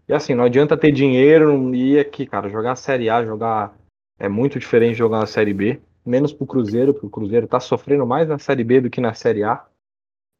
[0.08, 3.74] E assim, não adianta ter dinheiro, ir aqui, cara, jogar a Série A, jogar
[4.18, 7.58] é muito diferente de jogar na Série B, menos pro Cruzeiro, porque o Cruzeiro tá
[7.58, 9.64] sofrendo mais na Série B do que na Série A.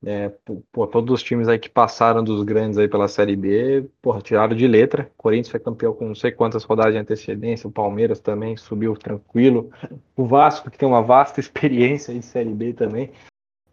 [0.05, 0.33] É,
[0.73, 4.57] pô, todos os times aí que passaram dos grandes aí pela Série B, porra, tiraram
[4.57, 5.11] de letra.
[5.15, 8.97] O Corinthians foi campeão com não sei quantas rodadas de antecedência, o Palmeiras também subiu
[8.97, 9.71] tranquilo.
[10.17, 13.11] O Vasco, que tem uma vasta experiência em Série B também.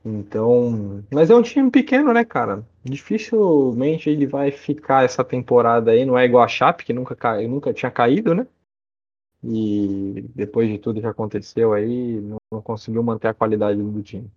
[0.04, 2.64] Então, mas é um time pequeno, né, cara?
[2.84, 7.42] Dificilmente ele vai ficar essa temporada aí, não é igual a Chape, que nunca, ca...
[7.42, 8.48] nunca tinha caído, né?
[9.44, 14.30] E depois de tudo que aconteceu aí, não conseguiu manter a qualidade do time.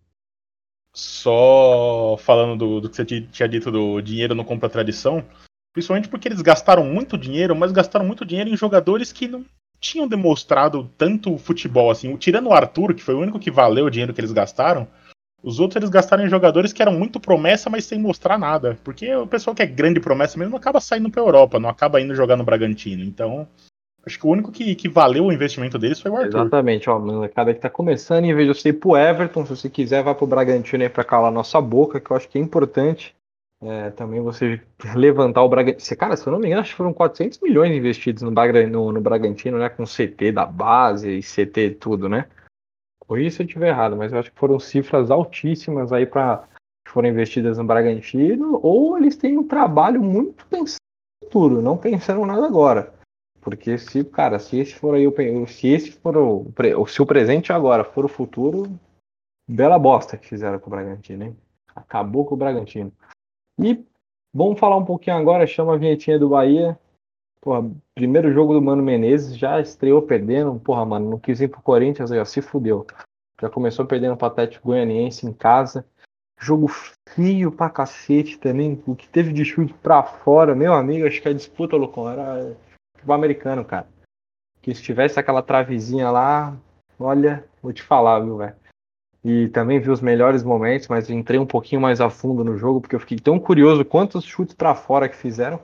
[0.94, 5.24] Só falando do, do que você tinha dito do dinheiro não compra tradição,
[5.72, 9.44] principalmente porque eles gastaram muito dinheiro, mas gastaram muito dinheiro em jogadores que não
[9.80, 12.14] tinham demonstrado tanto futebol assim.
[12.16, 14.86] Tirando o Arthur, que foi o único que valeu o dinheiro que eles gastaram,
[15.42, 18.78] os outros eles gastaram em jogadores que eram muito promessa, mas sem mostrar nada.
[18.84, 22.14] Porque o pessoal que é grande promessa mesmo acaba saindo pra Europa, não acaba indo
[22.14, 23.02] jogar no Bragantino.
[23.02, 23.48] Então,
[24.04, 26.40] Acho que o único que, que valeu o investimento deles foi o Arthur.
[26.40, 29.70] Exatamente, ó, molecada que tá começando, em vez de você ir pro Everton, se você
[29.70, 33.14] quiser, vá pro Bragantino aí pra calar nossa boca, que eu acho que é importante.
[33.64, 34.60] É, também você
[34.96, 35.96] levantar o Bragantino.
[35.96, 39.00] Cara, se eu não me engano, acho que foram 400 milhões investidos no, no, no
[39.00, 39.68] Bragantino, né?
[39.68, 42.26] Com CT da base e CT tudo, né?
[43.12, 46.48] Corri se eu estiver errado, mas eu acho que foram cifras altíssimas aí para
[46.88, 50.78] foram investidas no Bragantino, ou eles têm um trabalho muito pensado
[51.20, 52.94] no futuro, não pensando nada agora.
[53.38, 57.52] Porque se, cara, se esse for aí o se esse for o, se o presente
[57.52, 58.64] agora for o futuro,
[59.46, 61.36] bela bosta que fizeram com o Bragantino, hein?
[61.76, 62.92] Acabou com o Bragantino.
[63.60, 63.84] E
[64.32, 66.78] vamos falar um pouquinho agora, chama a vinhetinha do Bahia.
[67.42, 70.60] Porra, primeiro jogo do Mano Menezes, já estreou perdendo.
[70.60, 72.86] Porra, mano, não quis ir pro Corinthians ó, se fudeu.
[73.40, 75.84] Já começou perdendo o Atlético Goianiense em casa.
[76.40, 76.68] Jogo
[77.08, 78.80] frio pra cacete também.
[78.86, 82.56] O que teve de chute pra fora, meu amigo, acho que a disputa, Lucão, era
[82.94, 83.88] futebol americano, cara.
[84.60, 86.56] Que se tivesse aquela travezinha lá,
[86.96, 88.54] olha, vou te falar, viu, velho.
[89.24, 92.80] E também vi os melhores momentos, mas entrei um pouquinho mais a fundo no jogo,
[92.80, 95.60] porque eu fiquei tão curioso quantos chutes para fora que fizeram.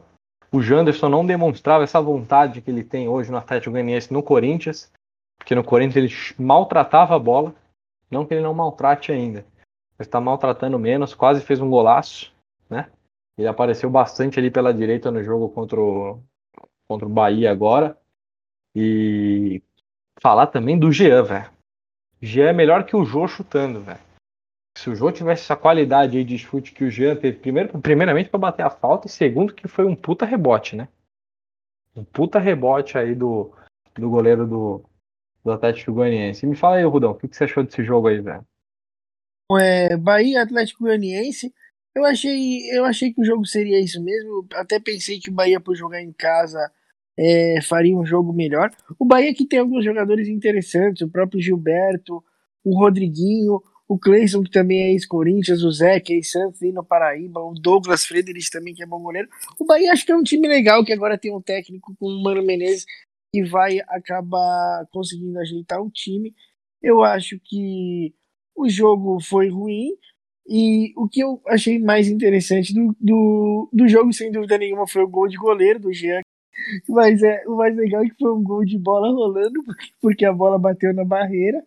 [0.51, 4.91] O Janderson não demonstrava essa vontade que ele tem hoje no Atlético Goianiense no Corinthians,
[5.39, 7.55] porque no Corinthians ele maltratava a bola,
[8.11, 9.45] não que ele não maltrate ainda,
[9.99, 12.33] mas está maltratando menos, quase fez um golaço,
[12.69, 12.91] né?
[13.37, 16.21] Ele apareceu bastante ali pela direita no jogo contra o,
[16.89, 17.97] contra o Bahia agora.
[18.75, 19.63] E
[20.21, 21.51] falar também do Jean, velho.
[22.21, 24.08] Jean é melhor que o Jô chutando, velho.
[24.79, 28.31] Se o Jô tivesse essa qualidade aí de chute que o Jean teve, primeiro, primeiramente
[28.31, 30.87] para bater a falta, e segundo que foi um puta rebote, né?
[31.97, 33.53] Um puta rebote aí do,
[33.97, 34.85] do goleiro do,
[35.45, 36.47] do Atlético Goianiense.
[36.47, 38.47] Me fala aí, Rudão, o que, que você achou desse jogo aí, velho?
[39.61, 41.53] É, Bahia Atlético Goianiense.
[41.93, 44.47] Eu achei, eu achei que o jogo seria isso mesmo.
[44.53, 46.71] Até pensei que o Bahia, por jogar em casa,
[47.19, 48.71] é, faria um jogo melhor.
[48.97, 52.23] O Bahia que tem alguns jogadores interessantes, o próprio Gilberto,
[52.63, 57.41] o Rodriguinho, o Cleison, que também é ex-Corinthians, o Zé, que é ex-Santos, no Paraíba,
[57.41, 59.29] o Douglas Frederich também, que é bom goleiro.
[59.59, 62.23] O Bahia acho que é um time legal, que agora tem um técnico com o
[62.23, 62.85] Mano Menezes,
[63.33, 66.35] que vai acabar conseguindo ajeitar o time.
[66.83, 68.15] Eu acho que
[68.55, 69.97] o jogo foi ruim,
[70.47, 75.03] e o que eu achei mais interessante do, do, do jogo, sem dúvida nenhuma, foi
[75.03, 76.21] o gol de goleiro do Jean.
[76.89, 79.63] Mas é, o mais legal é que foi um gol de bola rolando,
[80.01, 81.63] porque a bola bateu na barreira.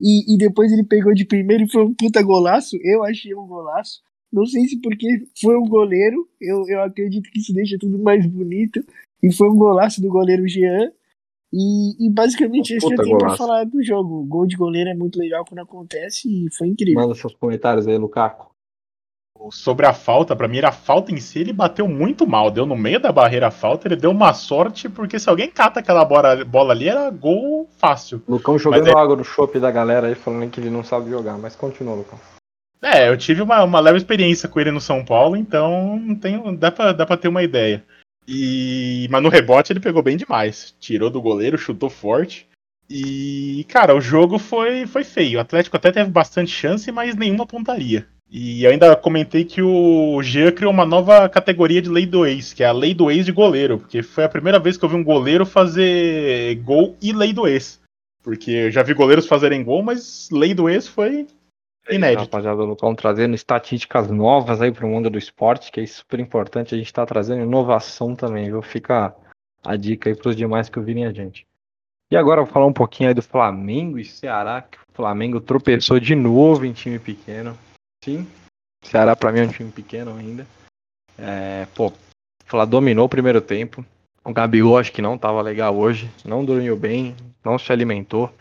[0.00, 2.76] E, e depois ele pegou de primeiro e foi um puta golaço.
[2.82, 4.02] Eu achei um golaço.
[4.32, 5.06] Não sei se porque
[5.40, 8.84] foi um goleiro, eu, eu acredito que isso deixa tudo mais bonito.
[9.22, 10.90] E foi um golaço do goleiro Jean.
[11.52, 14.20] E, e basicamente esse que eu tenho pra falar do jogo.
[14.20, 17.00] O gol de goleiro é muito legal quando acontece e foi incrível.
[17.00, 18.55] Manda seus comentários aí, Lukaku.
[19.50, 22.50] Sobre a falta, para mim era a falta em si, ele bateu muito mal.
[22.50, 25.80] Deu no meio da barreira a falta, ele deu uma sorte, porque se alguém cata
[25.80, 28.22] aquela bola, bola ali, era gol fácil.
[28.28, 28.98] Lucão jogando é...
[28.98, 32.18] água no chope da galera aí, falando que ele não sabe jogar, mas continua, Lucão.
[32.82, 36.70] É, eu tive uma, uma leve experiência com ele no São Paulo, então tenho, dá,
[36.70, 37.84] pra, dá pra ter uma ideia.
[38.28, 40.74] E mas no rebote ele pegou bem demais.
[40.80, 42.48] Tirou do goleiro, chutou forte.
[42.88, 45.38] E, cara, o jogo foi, foi feio.
[45.38, 48.06] O Atlético até teve bastante chance, mas nenhuma pontaria.
[48.30, 52.62] E ainda comentei que o Jean criou uma nova categoria de lei do ex, que
[52.62, 54.96] é a lei do ex de goleiro, porque foi a primeira vez que eu vi
[54.96, 57.80] um goleiro fazer gol e lei do ex.
[58.22, 61.26] Porque eu já vi goleiros fazerem gol, mas lei do ex foi
[61.88, 62.22] Inédito.
[62.22, 66.74] Rapaziada, estão trazendo estatísticas novas aí para o mundo do esporte, que é super importante.
[66.74, 68.60] A gente está trazendo inovação também, viu?
[68.60, 69.14] Fica
[69.64, 71.46] a dica aí para os demais que ouvirem a gente.
[72.10, 75.98] E agora vou falar um pouquinho aí do Flamengo e Ceará, que o Flamengo tropeçou
[75.98, 77.56] de novo em time pequeno.
[78.06, 78.24] Sim,
[78.84, 80.46] Ceará para mim é um time pequeno ainda.
[81.18, 81.92] É, pô,
[82.44, 83.84] Flamengo dominou o primeiro tempo.
[84.24, 88.32] O Gabigol acho que não estava legal hoje, não dormiu bem, não se alimentou,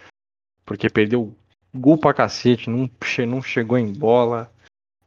[0.63, 1.36] porque perdeu
[1.73, 2.88] Gol pra cacete, não,
[3.28, 4.51] não chegou em bola.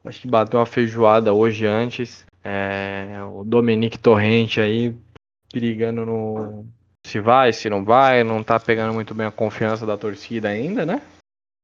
[0.04, 2.26] Acho que bateu uma feijoada hoje antes.
[2.42, 4.92] É, o Dominique Torrente aí
[5.52, 6.66] perigando no.
[7.06, 10.84] Se vai, se não vai, não tá pegando muito bem a confiança da torcida ainda,
[10.84, 11.00] né?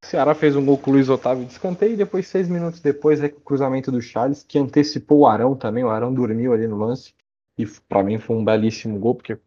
[0.05, 3.23] Ceará fez um gol com o Luiz Otávio de escanteio e depois, seis minutos depois,
[3.23, 5.83] é o cruzamento do Charles, que antecipou o Arão também.
[5.83, 7.15] O Arão dormiu ali no lance.
[7.57, 9.39] E para mim foi um belíssimo gol, porque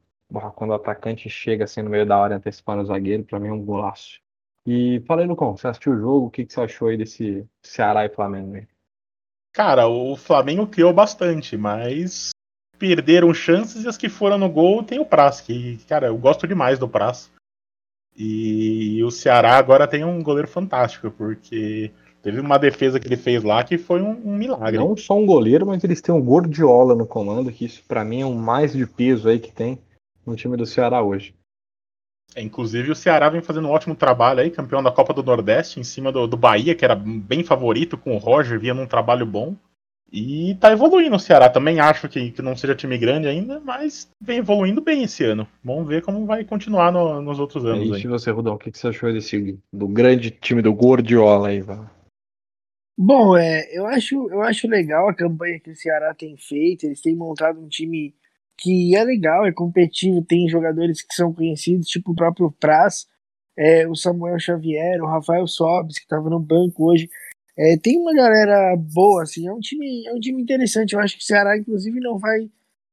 [0.55, 3.53] quando o atacante chega assim no meio da hora antecipando o zagueiro, para mim é
[3.53, 4.19] um golaço.
[4.65, 8.05] E falei, Lucão, você assistiu o jogo, o que, que você achou aí desse Ceará
[8.05, 8.55] e Flamengo?
[8.55, 8.67] Aí?
[9.53, 12.31] Cara, o Flamengo criou bastante, mas
[12.77, 16.47] perderam chances e as que foram no gol tem o Praz, que, cara, eu gosto
[16.47, 17.31] demais do Praz.
[18.17, 21.91] E o Ceará agora tem um goleiro fantástico, porque
[22.23, 24.79] teve uma defesa que ele fez lá que foi um, um milagre.
[24.79, 28.21] Não só um goleiro, mas eles têm um Gordiola no comando, que isso para mim
[28.21, 29.77] é o um mais de peso aí que tem
[30.25, 31.35] no time do Ceará hoje.
[32.35, 35.79] É, inclusive o Ceará vem fazendo um ótimo trabalho aí, campeão da Copa do Nordeste,
[35.79, 39.25] em cima do, do Bahia, que era bem favorito, com o Roger, vinha num trabalho
[39.25, 39.55] bom.
[40.11, 41.49] E tá evoluindo o Ceará.
[41.49, 45.47] Também acho que, que não seja time grande ainda, mas vem evoluindo bem esse ano.
[45.63, 47.89] Vamos ver como vai continuar no, nos outros anos.
[47.89, 48.07] E aí.
[48.07, 51.61] você, Rudão, o que, que você achou desse do grande time do Gordiola aí,
[52.97, 56.85] Bom, é, eu acho, eu acho legal a campanha que o Ceará tem feito.
[56.85, 58.15] Eles têm montado um time
[58.57, 63.05] que é legal, é competitivo, tem jogadores que são conhecidos, tipo o próprio Praz,
[63.55, 67.07] é, o Samuel Xavier, o Rafael Sobis, que estava no banco hoje.
[67.57, 70.93] É, tem uma galera boa, assim, é um time, é um time interessante.
[70.93, 72.49] Eu acho que o Ceará, inclusive, não vai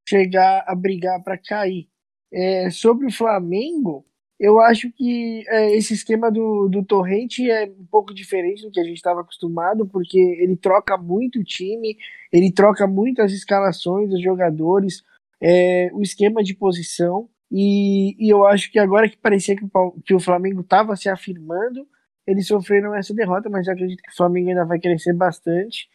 [0.08, 1.88] chegar a brigar para cair.
[2.32, 4.04] É, sobre o Flamengo,
[4.40, 8.80] eu acho que é, esse esquema do, do Torrente é um pouco diferente do que
[8.80, 11.96] a gente estava acostumado, porque ele troca muito o time,
[12.32, 15.02] ele troca muito as escalações dos jogadores
[15.40, 17.28] é, o esquema de posição.
[17.50, 21.08] E, e, eu acho que agora que parecia que o, que o Flamengo estava se
[21.08, 21.86] afirmando,
[22.26, 25.88] eles sofreram essa derrota, mas eu acredito que o Flamengo ainda vai crescer bastante.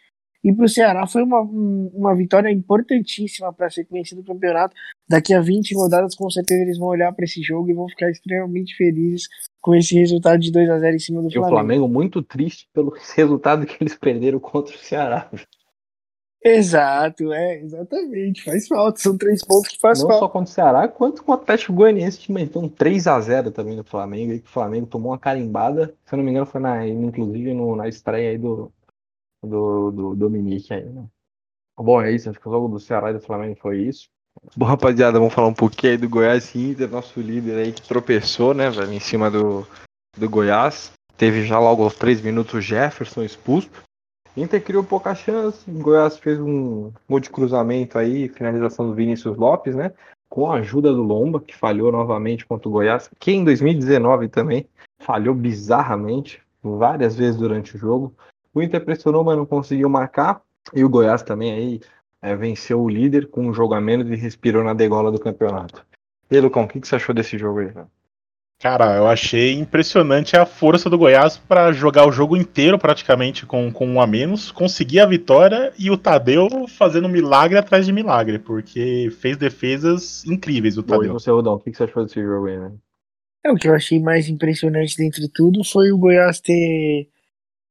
[0.43, 4.73] E para o Ceará foi uma, uma vitória importantíssima para a sequência do campeonato.
[5.07, 8.09] Daqui a 20 rodadas, com certeza, eles vão olhar para esse jogo e vão ficar
[8.09, 9.27] extremamente felizes
[9.59, 11.47] com esse resultado de 2 a 0 em cima do e Flamengo.
[11.47, 15.30] o Flamengo muito triste pelo resultado que eles perderam contra o Ceará.
[16.43, 18.43] Exato, é, exatamente.
[18.43, 18.99] Faz falta.
[18.99, 20.25] São três pontos que faz Não falta.
[20.25, 23.83] só contra o Ceará, quanto com o Atlético Goianiense, que meteu um 3x0 também no
[23.83, 24.33] Flamengo.
[24.33, 25.93] E que o Flamengo tomou uma carimbada.
[26.05, 28.71] Se eu não me engano, foi na, inclusive no, na estreia aí do,
[29.43, 31.05] do, do Dominique aí, né?
[31.77, 32.29] Bom, é isso.
[32.29, 34.07] Acho que o jogo do Ceará e do Flamengo foi isso.
[34.55, 37.81] Bom, rapaziada, vamos falar um pouquinho aí do Goiás e Inter, nosso líder aí que
[37.81, 39.67] tropeçou, né, velho, em cima do,
[40.17, 40.93] do Goiás.
[41.17, 43.69] Teve já logo aos três minutos o Jefferson expulso.
[44.41, 49.75] Inter criou pouca chance, Goiás fez um gol de cruzamento aí, finalização do Vinícius Lopes,
[49.75, 49.91] né?
[50.29, 54.67] Com a ajuda do Lomba, que falhou novamente contra o Goiás, que em 2019 também
[54.99, 58.13] falhou bizarramente, várias vezes durante o jogo.
[58.53, 60.41] O Inter pressionou, mas não conseguiu marcar.
[60.73, 61.81] E o Goiás também aí
[62.21, 65.85] é, venceu o líder com um jogo a menos e respirou na degola do campeonato.
[66.29, 67.67] E Lucão, o que, que você achou desse jogo aí?
[67.67, 67.89] Velho?
[68.62, 73.72] Cara, eu achei impressionante a força do Goiás para jogar o jogo inteiro praticamente com,
[73.72, 78.38] com um a menos, conseguir a vitória e o Tadeu fazendo milagre atrás de milagre,
[78.38, 81.14] porque fez defesas incríveis o Tadeu.
[81.14, 82.74] você, Rodão, o que, você achou desse jogo aí, né?
[83.45, 87.07] É, o que eu achei mais impressionante dentre tudo foi o Goiás ter.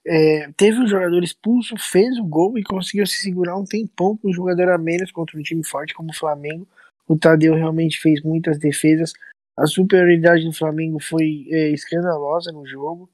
[0.06, 4.30] é, teve um jogador expulso, fez o gol e conseguiu se segurar um tempão com
[4.30, 6.66] um jogador a menos contra um time forte como o Flamengo.
[7.06, 9.12] O Tadeu realmente fez muitas defesas.
[9.58, 13.10] A superioridade do Flamengo foi é, escandalosa no jogo.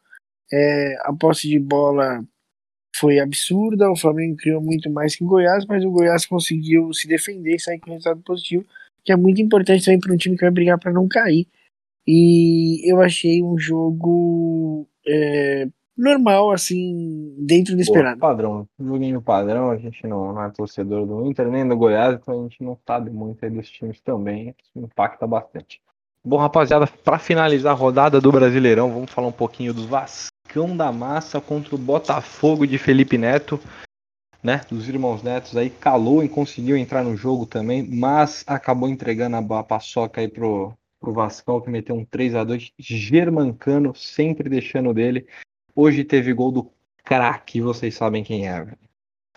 [0.52, 2.22] É, a posse de bola
[2.96, 3.90] foi absurda.
[3.90, 7.60] O Flamengo criou muito mais que o Goiás, mas o Goiás conseguiu se defender e
[7.60, 8.64] sair com resultado positivo,
[9.02, 11.46] que é muito importante também para um time que vai brigar para não cair.
[12.06, 15.66] E eu achei um jogo é,
[15.96, 18.20] normal, assim, dentro do esperado.
[18.20, 22.18] Pô, padrão, joguinho padrão, a gente não, não é torcedor do Inter nem do Goiás,
[22.20, 25.80] então a gente não sabe muito aí dos times também, isso impacta bastante.
[26.26, 30.90] Bom, rapaziada, para finalizar a rodada do Brasileirão, vamos falar um pouquinho do Vascão da
[30.90, 33.60] Massa contra o Botafogo de Felipe Neto,
[34.42, 34.62] né?
[34.70, 39.62] Dos irmãos Netos aí, calou e conseguiu entrar no jogo também, mas acabou entregando a
[39.62, 45.26] paçoca aí pro, pro Vascão, que meteu um 3 a 2 Germancano, sempre deixando dele.
[45.76, 46.70] Hoje teve gol do
[47.04, 48.66] craque, vocês sabem quem é.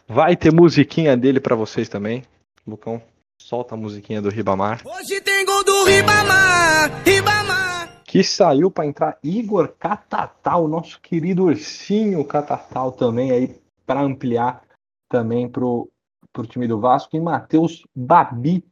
[0.07, 2.23] Vai ter musiquinha dele para vocês também.
[2.65, 3.01] Lucão,
[3.39, 4.81] solta a musiquinha do Ribamar.
[4.85, 8.03] Hoje tem gol do Ribamar, Ribamar.
[8.03, 14.63] Que saiu para entrar Igor Catatal, nosso querido ursinho Catatal também aí para ampliar
[15.07, 15.89] também pro,
[16.33, 18.65] pro time do Vasco e Matheus Babi,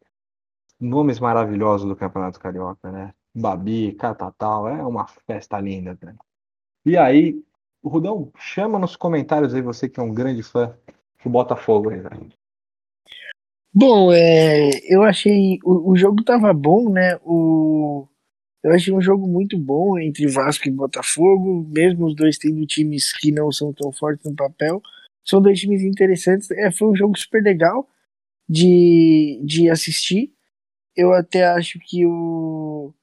[0.80, 3.13] nomes maravilhosos do Campeonato Carioca, né?
[3.34, 6.16] Babi, Catatal, é uma festa linda, né?
[6.86, 7.41] E aí,
[7.84, 10.76] Rudão, chama nos comentários aí você que é um grande fã
[11.24, 12.30] do Botafogo aí, velho.
[13.78, 15.59] Bom, é, eu achei.
[15.63, 17.17] O, o jogo tava bom, né?
[17.26, 18.07] O,
[18.63, 23.11] eu achei um jogo muito bom entre Vasco e Botafogo, mesmo os dois tendo times
[23.13, 24.82] que não são tão fortes no papel.
[25.26, 26.49] São dois times interessantes.
[26.51, 27.88] É, foi um jogo super legal
[28.49, 30.32] de, de assistir.
[30.95, 32.93] Eu até acho que o,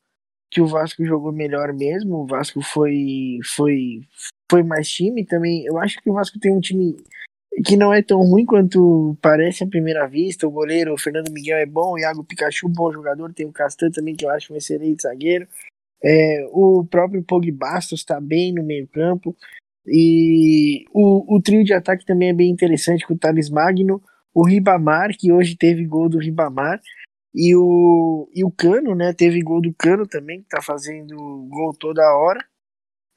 [0.50, 2.18] que o Vasco jogou melhor mesmo.
[2.24, 4.02] O Vasco foi, foi,
[4.50, 5.64] foi mais time também.
[5.66, 6.96] Eu acho que o Vasco tem um time
[7.64, 10.46] que não é tão ruim quanto parece à primeira vista.
[10.46, 13.32] O goleiro o Fernando Miguel é bom, o Iago Pikachu, bom jogador.
[13.32, 15.46] Tem o Castan também, que eu acho um excelente zagueiro.
[16.02, 19.36] É, o próprio Pog Bastos está bem no meio-campo.
[19.86, 24.46] E o, o trio de ataque também é bem interessante com o Thales Magno, o
[24.46, 26.80] Ribamar, que hoje teve gol do Ribamar,
[27.34, 29.12] e o, e o Cano, né?
[29.12, 31.16] Teve gol do Cano também, que tá fazendo
[31.48, 32.44] gol toda hora.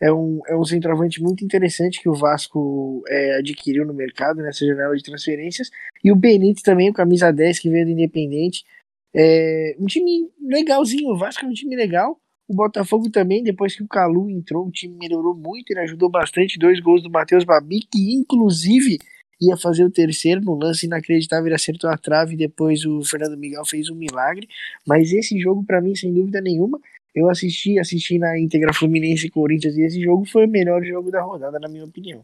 [0.02, 4.66] É um, é um centroavante muito interessante que o Vasco é, adquiriu no mercado nessa
[4.66, 5.70] janela de transferências.
[6.04, 8.66] E o Benítez também, o camisa 10 que veio do Independente.
[9.14, 12.20] É um time legalzinho, o Vasco é um time legal.
[12.48, 16.60] O Botafogo também, depois que o Calu entrou, o time melhorou muito, ele ajudou bastante.
[16.60, 19.00] Dois gols do Matheus Babi, que inclusive
[19.42, 22.36] ia fazer o terceiro no lance inacreditável, ele acertou a trave.
[22.36, 24.48] Depois o Fernando Miguel fez um milagre.
[24.86, 26.80] Mas esse jogo, para mim, sem dúvida nenhuma,
[27.16, 31.10] eu assisti, assisti na íntegra Fluminense e Corinthians, e esse jogo foi o melhor jogo
[31.10, 32.24] da rodada, na minha opinião.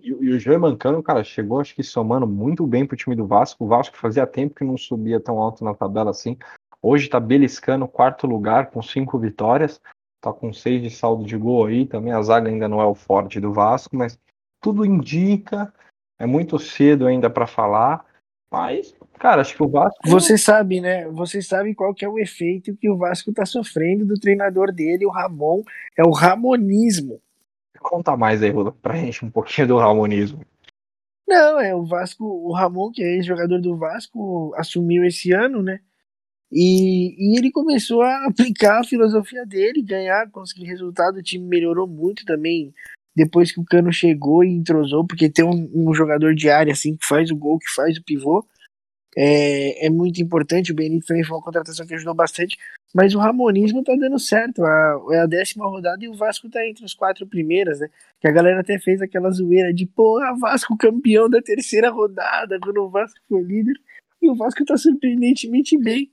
[0.00, 3.64] E, e o Germancano, cara, chegou, acho que somando muito bem pro time do Vasco.
[3.64, 6.36] O Vasco fazia tempo que não subia tão alto na tabela assim.
[6.82, 9.80] Hoje tá beliscando quarto lugar com cinco vitórias.
[10.20, 11.86] Tá com seis de saldo de gol aí.
[11.86, 14.18] Também a zaga ainda não é o forte do Vasco, mas
[14.60, 15.72] tudo indica.
[16.18, 18.05] É muito cedo ainda para falar.
[18.50, 19.98] Mas, cara, acho que o Vasco.
[20.06, 21.08] Você sabe, né?
[21.08, 25.04] Você sabe qual que é o efeito que o Vasco tá sofrendo do treinador dele,
[25.04, 25.62] o Ramon.
[25.96, 27.20] É o ramonismo.
[27.80, 30.40] Conta mais aí, Rula, pra gente um pouquinho do Ramonismo.
[31.26, 35.80] Não, é o Vasco, o Ramon, que é ex-jogador do Vasco, assumiu esse ano, né?
[36.50, 41.16] E, e ele começou a aplicar a filosofia dele, ganhar, conseguir resultado.
[41.16, 42.72] O time melhorou muito também
[43.16, 46.94] depois que o Cano chegou e entrosou, porque tem um, um jogador de área assim
[46.94, 48.46] que faz o gol, que faz o pivô.
[49.16, 50.70] É, é muito importante.
[50.70, 52.58] O Benito também foi uma contratação que ajudou bastante.
[52.94, 54.62] Mas o Ramonismo tá dando certo.
[54.62, 57.88] A, é a décima rodada e o Vasco tá entre os quatro primeiras, né?
[58.20, 62.82] Que a galera até fez aquela zoeira de, porra, Vasco campeão da terceira rodada, quando
[62.82, 63.74] o Vasco foi líder.
[64.20, 66.10] E o Vasco tá surpreendentemente bem.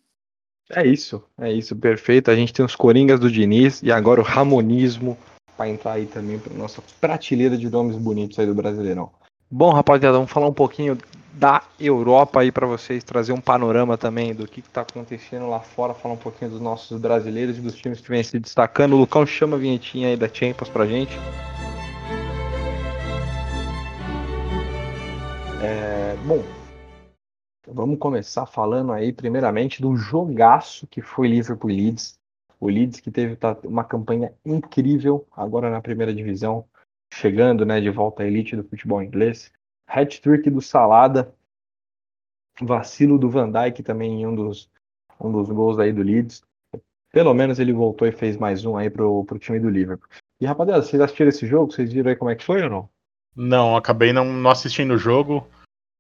[0.72, 2.32] É isso, é isso, perfeito.
[2.32, 5.18] A gente tem os Coringas do Diniz e agora o Ramonismo
[5.56, 9.12] para entrar aí também para nossa prateleira de nomes bonitos aí do Brasileirão.
[9.50, 10.98] Bom, rapaziada, vamos falar um pouquinho
[11.34, 15.94] da Europa aí para vocês, trazer um panorama também do que está acontecendo lá fora,
[15.94, 18.94] falar um pouquinho dos nossos brasileiros e dos times que vêm se destacando.
[18.94, 21.18] O Lucão chama a vinhetinha aí da Champions pra gente.
[25.62, 26.44] É, bom,
[27.68, 32.16] vamos começar falando aí primeiramente do jogaço que foi Liverpool Leeds.
[32.60, 36.66] O Leeds que teve tá, uma campanha incrível agora na primeira divisão,
[37.14, 39.52] chegando né, de volta à elite do futebol inglês.
[39.88, 41.34] Hat-trick do Salada,
[42.62, 44.70] vacilo do Van Dijk também em um dos,
[45.20, 46.44] um dos gols aí do Leeds.
[47.12, 50.10] Pelo menos ele voltou e fez mais um aí pro, pro time do Liverpool.
[50.42, 51.72] E rapaziada, vocês assistiram esse jogo?
[51.72, 52.90] Vocês viram aí como é que foi ou não?
[53.36, 55.48] Não, acabei não, não assistindo o jogo,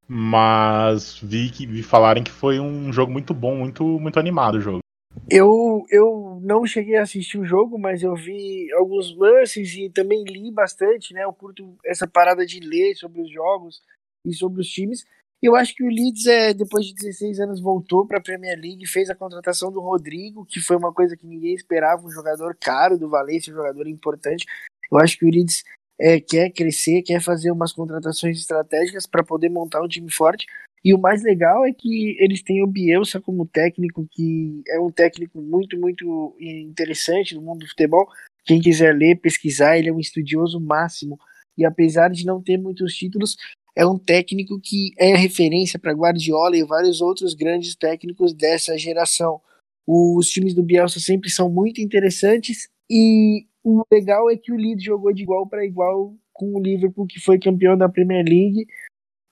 [0.07, 4.61] mas vi que vi falarem que foi um jogo muito bom, muito muito animado o
[4.61, 4.82] jogo.
[5.29, 10.23] Eu, eu não cheguei a assistir o jogo, mas eu vi alguns lances e também
[10.25, 11.23] li bastante, né?
[11.23, 13.81] Eu curto essa parada de ler sobre os jogos
[14.25, 15.05] e sobre os times.
[15.41, 18.87] Eu acho que o Leeds, é, depois de 16 anos, voltou para a Premier League,
[18.87, 22.97] fez a contratação do Rodrigo, que foi uma coisa que ninguém esperava, um jogador caro
[22.97, 24.45] do Valência, um jogador importante.
[24.89, 25.63] Eu acho que o Leeds
[25.99, 30.45] é, quer crescer, quer fazer umas contratações estratégicas para poder montar um time forte.
[30.83, 34.91] E o mais legal é que eles têm o Bielsa como técnico, que é um
[34.91, 38.05] técnico muito, muito interessante no mundo do futebol.
[38.43, 41.17] Quem quiser ler, pesquisar, ele é um estudioso máximo.
[41.57, 43.37] E apesar de não ter muitos títulos,
[43.75, 49.39] é um técnico que é referência para Guardiola e vários outros grandes técnicos dessa geração.
[49.87, 54.83] Os times do Bielsa sempre são muito interessantes e o legal é que o Leeds
[54.83, 58.65] jogou de igual para igual com o Liverpool, que foi campeão da Premier League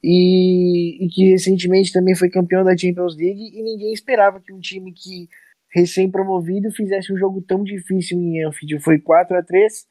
[0.04, 4.60] e, e, que recentemente também foi campeão da Champions League e ninguém esperava que um
[4.60, 5.28] time que
[5.70, 8.80] recém-promovido fizesse um jogo tão difícil em Anfield.
[8.84, 9.86] Foi 4 a 3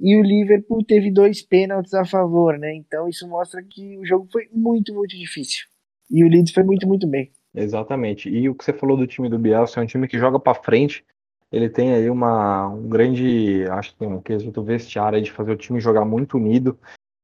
[0.00, 2.74] e o Liverpool teve dois pênaltis a favor, né?
[2.74, 5.64] Então isso mostra que o jogo foi muito, muito difícil.
[6.10, 7.32] E o Leeds foi muito, muito bem.
[7.54, 8.28] Exatamente.
[8.28, 10.54] E o que você falou do time do Bielsa é um time que joga para
[10.62, 11.04] frente.
[11.50, 15.80] Ele tem aí uma, um grande, acho que um quesito vestiário de fazer o time
[15.80, 16.78] jogar muito unido.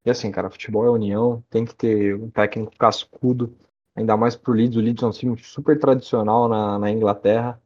[0.04, 3.56] E assim, cara, futebol é união, tem que ter um técnico cascudo,
[3.94, 4.76] ainda mais pro Leeds.
[4.76, 7.60] O Leeds é um time super tradicional na, na Inglaterra,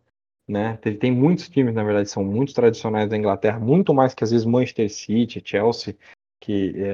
[0.46, 0.76] né?
[0.82, 4.30] Tem, tem muitos times, na verdade, são muito tradicionais da Inglaterra, muito mais que às
[4.30, 5.96] vezes Manchester City, Chelsea,
[6.40, 6.90] que, é,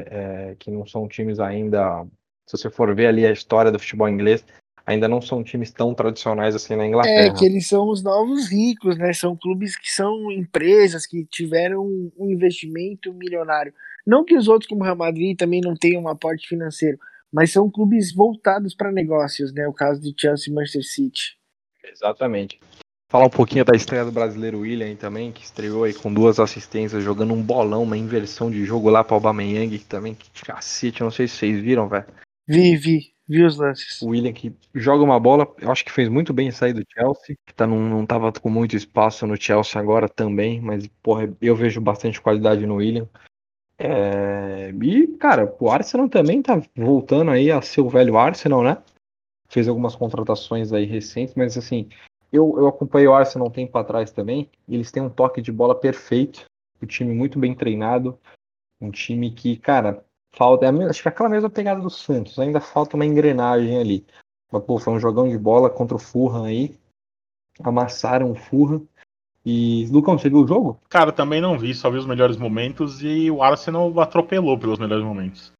[0.51, 2.07] é, que não são times ainda.
[2.47, 4.45] Se você for ver ali a história do futebol inglês,
[4.86, 7.34] ainda não são times tão tradicionais assim na Inglaterra.
[7.34, 9.12] É, que eles são os novos ricos, né?
[9.12, 11.84] São clubes que são empresas que tiveram
[12.16, 13.72] um investimento milionário.
[14.07, 16.98] Não que os outros, como o Real Madrid, também não tenham um aporte financeiro,
[17.32, 19.66] mas são clubes voltados para negócios, né?
[19.66, 21.38] O caso de Chelsea e Manchester City.
[21.84, 22.61] Exatamente.
[23.12, 27.05] Falar um pouquinho da estreia do brasileiro William também, que estreou aí com duas assistências,
[27.05, 31.03] jogando um bolão, uma inversão de jogo lá para o Aubameyang, que também, que cacete,
[31.03, 32.07] não sei se vocês viram, velho.
[32.48, 34.00] Vi, vi, vi os lances.
[34.00, 37.36] O William que joga uma bola, eu acho que fez muito bem sair do Chelsea,
[37.46, 41.55] que tá, não, não tava com muito espaço no Chelsea agora também, mas, porra, eu
[41.55, 43.07] vejo bastante qualidade no William.
[43.78, 44.70] É...
[44.70, 48.82] E, cara, o Arsenal também tá voltando aí a ser o velho Arsenal, né?
[49.48, 51.88] Fez algumas contratações aí recentes, mas assim,
[52.32, 55.52] eu, eu acompanhei o Arsenal um tempo atrás também, e eles têm um toque de
[55.52, 56.46] bola perfeito,
[56.82, 58.18] um time muito bem treinado,
[58.80, 60.04] um time que, cara,
[60.34, 64.06] falta, é acho que é aquela mesma pegada do Santos, ainda falta uma engrenagem ali.
[64.50, 66.74] Mas, pô, foi um jogão de bola contra o Fulham aí,
[67.62, 68.86] amassaram o Fulham,
[69.45, 70.78] e, Lucão, você viu o jogo?
[70.88, 75.05] Cara, também não vi, só vi os melhores momentos e o Arsenal atropelou pelos melhores
[75.05, 75.53] momentos.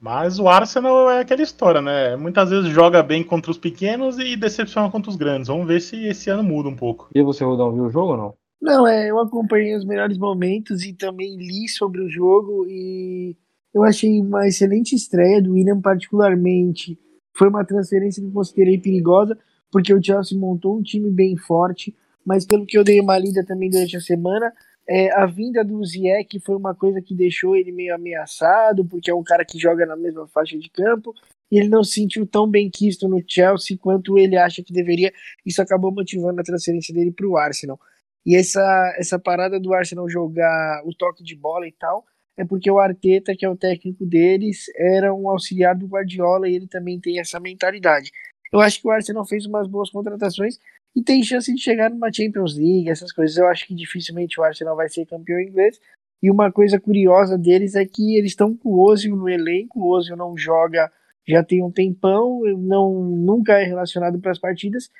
[0.00, 2.16] Mas o Arsenal é aquela história, né?
[2.16, 5.48] Muitas vezes joga bem contra os pequenos e decepciona contra os grandes.
[5.48, 7.08] Vamos ver se esse ano muda um pouco.
[7.14, 8.34] E você, Rodão, viu o jogo ou não?
[8.60, 13.36] Não, é, eu acompanhei os melhores momentos e também li sobre o jogo e
[13.72, 16.98] eu achei uma excelente estreia do William, particularmente.
[17.34, 19.38] Foi uma transferência que eu considerei perigosa,
[19.70, 23.44] porque o Chelsea montou um time bem forte, mas pelo que eu dei uma lida
[23.44, 24.52] também durante a semana,
[24.88, 29.14] é, a vinda do Ziyech foi uma coisa que deixou ele meio ameaçado, porque é
[29.14, 31.14] um cara que joga na mesma faixa de campo,
[31.50, 35.12] e ele não se sentiu tão bem quisto no Chelsea quanto ele acha que deveria.
[35.44, 37.78] Isso acabou motivando a transferência dele para o Arsenal.
[38.24, 42.04] E essa, essa parada do Arsenal jogar o toque de bola e tal
[42.36, 46.54] é porque o Arteta, que é o técnico deles, era um auxiliar do Guardiola e
[46.54, 48.10] ele também tem essa mentalidade.
[48.52, 50.58] Eu acho que o Arsenal fez umas boas contratações
[50.94, 53.36] e tem chance de chegar numa Champions League, essas coisas.
[53.36, 55.78] Eu acho que dificilmente o Arsenal vai ser campeão inglês.
[56.22, 59.80] E uma coisa curiosa deles é que eles estão com o Ozil no elenco.
[59.80, 60.90] O Ozil não joga
[61.26, 64.90] já tem um tempão, não nunca é relacionado para as partidas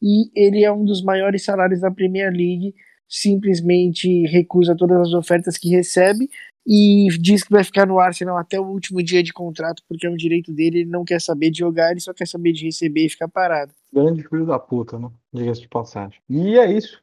[0.00, 2.74] e ele é um dos maiores salários da Premier League.
[3.08, 6.28] Simplesmente recusa todas as ofertas que recebe
[6.66, 10.10] e diz que vai ficar no Arsenal até o último dia de contrato, porque é
[10.10, 13.06] um direito dele, ele não quer saber de jogar, ele só quer saber de receber
[13.06, 13.72] e ficar parado.
[13.92, 15.10] Grande filho da puta, né?
[15.32, 16.20] Diga-se de passagem.
[16.28, 17.02] E é isso.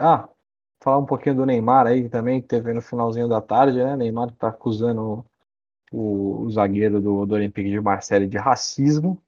[0.00, 0.28] Ah,
[0.82, 3.96] falar um pouquinho do Neymar aí também, que teve no finalzinho da tarde, né?
[3.96, 5.24] Neymar tá acusando
[5.92, 9.22] o, o zagueiro do, do Olympique de Marseille de racismo.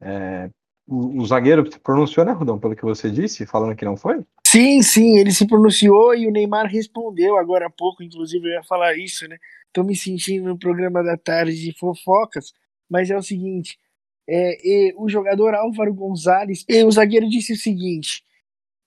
[0.00, 0.50] É,
[0.86, 4.24] o, o, zagueiro pronunciou, né, Rudão, pelo que você disse, falando que não foi?
[4.50, 8.62] Sim, sim, ele se pronunciou e o Neymar respondeu agora há pouco, inclusive eu ia
[8.62, 9.36] falar isso, né?
[9.74, 12.54] Tô me sentindo no programa da tarde de fofocas,
[12.88, 13.78] mas é o seguinte:
[14.26, 18.24] é, o jogador Álvaro Gonzalez, o zagueiro disse o seguinte: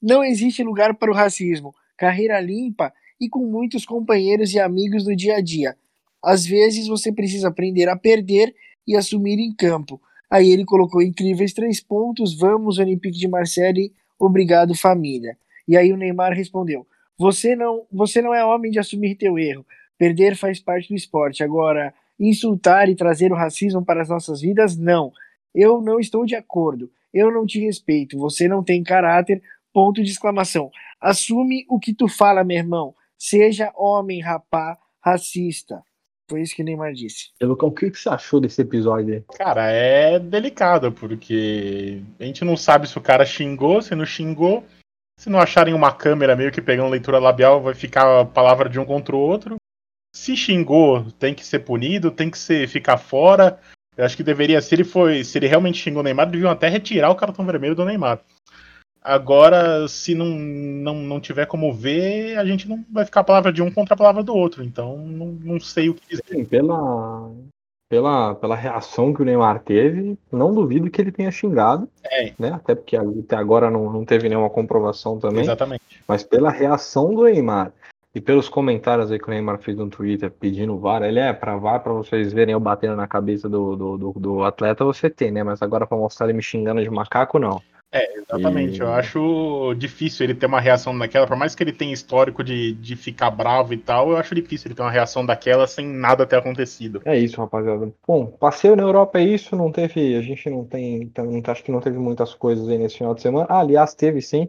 [0.01, 5.16] não existe lugar para o racismo, carreira limpa e com muitos companheiros e amigos no
[5.16, 5.78] dia a dia.
[6.24, 8.55] Às vezes você precisa aprender a perder
[8.88, 10.01] e assumir em campo.
[10.28, 15.38] Aí ele colocou incríveis três pontos, vamos Olympique de Marseille, obrigado família.
[15.68, 16.86] E aí o Neymar respondeu:
[17.18, 19.66] Você não, você não é homem de assumir teu erro.
[19.97, 21.43] Perder faz parte do esporte.
[21.43, 25.12] Agora, insultar e trazer o racismo para as nossas vidas, não.
[25.53, 26.89] Eu não estou de acordo.
[27.14, 28.18] Eu não te respeito.
[28.18, 29.41] Você não tem caráter.
[29.74, 30.70] Ponto de exclamação.
[30.99, 32.95] Assume o que tu fala, meu irmão.
[33.18, 35.84] Seja homem, rapá, racista.
[36.30, 37.30] Foi isso que o Neymar disse.
[37.41, 39.24] Lucão, o que você achou desse episódio aí?
[39.38, 44.64] Cara, é delicado, porque a gente não sabe se o cara xingou, se não xingou.
[45.18, 48.80] Se não acharem uma câmera meio que pegando leitura labial, vai ficar a palavra de
[48.80, 49.57] um contra o outro.
[50.16, 53.59] Se xingou, tem que ser punido, tem que ser ficar fora.
[53.95, 56.68] Eu acho que deveria, se ele foi, se ele realmente xingou o Neymar, deviam até
[56.68, 58.20] retirar o cartão vermelho do Neymar.
[59.03, 63.51] Agora, se não, não, não tiver como ver, a gente não vai ficar a palavra
[63.51, 64.64] de um contra a palavra do outro.
[64.64, 66.24] Então, não, não sei o que dizer.
[66.28, 67.32] Sim, pela,
[67.91, 71.89] pela, pela reação que o Neymar teve, não duvido que ele tenha xingado.
[72.09, 72.31] É.
[72.39, 72.53] Né?
[72.53, 75.41] Até porque até agora não, não teve nenhuma comprovação também.
[75.41, 76.01] Exatamente.
[76.07, 77.73] Mas pela reação do Neymar
[78.15, 81.57] e pelos comentários aí que o Neymar fez no Twitter pedindo VAR, ele é para
[81.57, 85.29] VAR para vocês verem eu batendo na cabeça do, do, do, do atleta, você tem,
[85.29, 85.43] né?
[85.43, 87.61] Mas agora para mostrar ele me xingando de macaco, não.
[87.91, 88.77] É, exatamente.
[88.77, 88.81] E...
[88.81, 92.73] Eu acho difícil ele ter uma reação daquela, por mais que ele tenha histórico de,
[92.73, 96.25] de ficar bravo e tal, eu acho difícil ele ter uma reação daquela sem nada
[96.25, 97.01] ter acontecido.
[97.05, 97.91] É isso, rapaziada.
[98.07, 100.15] Bom, passeio na Europa é isso, não teve.
[100.15, 101.11] A gente não tem.
[101.45, 103.45] Acho que não teve muitas coisas aí nesse final de semana.
[103.49, 104.47] Ah, aliás, teve sim.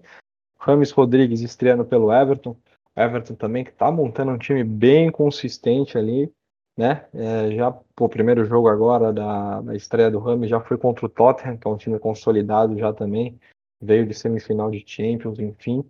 [0.59, 2.57] Rames Rodrigues estreando pelo Everton.
[2.97, 6.31] Everton também que tá montando um time bem consistente ali
[6.77, 7.07] né?
[7.15, 7.69] É, já
[8.01, 11.67] o primeiro jogo agora da, da estreia do Rami já foi contra o Tottenham, que
[11.67, 13.39] é um time consolidado já também,
[13.81, 15.85] veio de semifinal de Champions, enfim,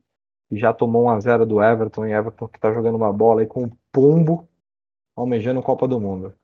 [0.51, 3.43] e já tomou 1 a 0 do Everton, e Everton que tá jogando uma bola
[3.43, 4.49] aí com o pombo,
[5.16, 6.35] almejando Copa do Mundo.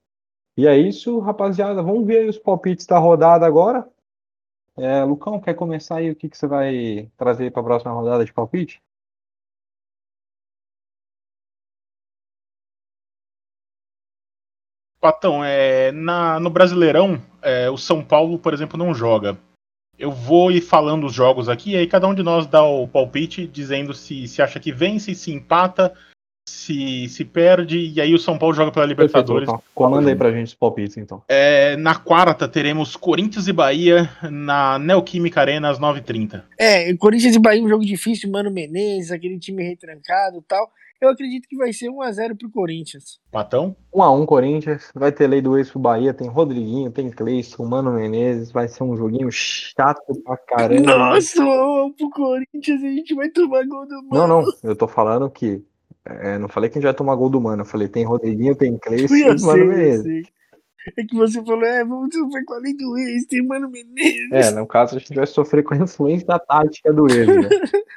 [0.56, 3.88] E é isso, rapaziada, vamos ver aí os palpites da rodada agora.
[4.76, 8.24] É, Lucão, quer começar aí o que, que você vai trazer para a próxima rodada
[8.24, 8.80] de palpite?
[15.00, 19.38] Patão, é, na, no Brasileirão, é, o São Paulo, por exemplo, não joga.
[19.98, 22.86] Eu vou ir falando os jogos aqui, e aí cada um de nós dá o
[22.86, 25.92] palpite, dizendo se, se acha que vence, se empata,
[26.48, 29.46] se, se perde, e aí o São Paulo joga pela Libertadores.
[29.46, 29.74] Perfeito, então.
[29.74, 31.22] Comanda aí pra gente os palpites, então.
[31.28, 36.42] É, na quarta teremos Corinthians e Bahia na Neoquímica Arena às 9h30.
[36.58, 40.70] É, Corinthians e Bahia um jogo difícil, Mano Menezes, aquele time retrancado e tal.
[41.00, 43.20] Eu acredito que vai ser 1x0 pro Corinthians.
[43.30, 43.76] Patão?
[43.94, 44.90] 1x1 Corinthians.
[44.94, 46.12] Vai ter lei do ex pro Bahia.
[46.12, 48.50] Tem Rodriguinho, tem Cleison, Mano Menezes.
[48.50, 50.96] Vai ser um joguinho chato pra caramba.
[50.96, 52.82] Nossa, 1x1 pro Corinthians.
[52.82, 54.08] A gente vai tomar gol do Mano.
[54.10, 54.44] Não, não.
[54.64, 55.62] Eu tô falando que.
[56.04, 57.62] É, não falei que a gente vai tomar gol do Mano.
[57.62, 60.28] Eu falei tem Rodriguinho, tem Cleison e Mano sei, Menezes.
[60.96, 64.32] É que você falou, é, vamos sofrer com a lei do ex, tem Mano Menezes.
[64.32, 67.48] É, no caso a gente vai sofrer com a influência da tática do ex, né?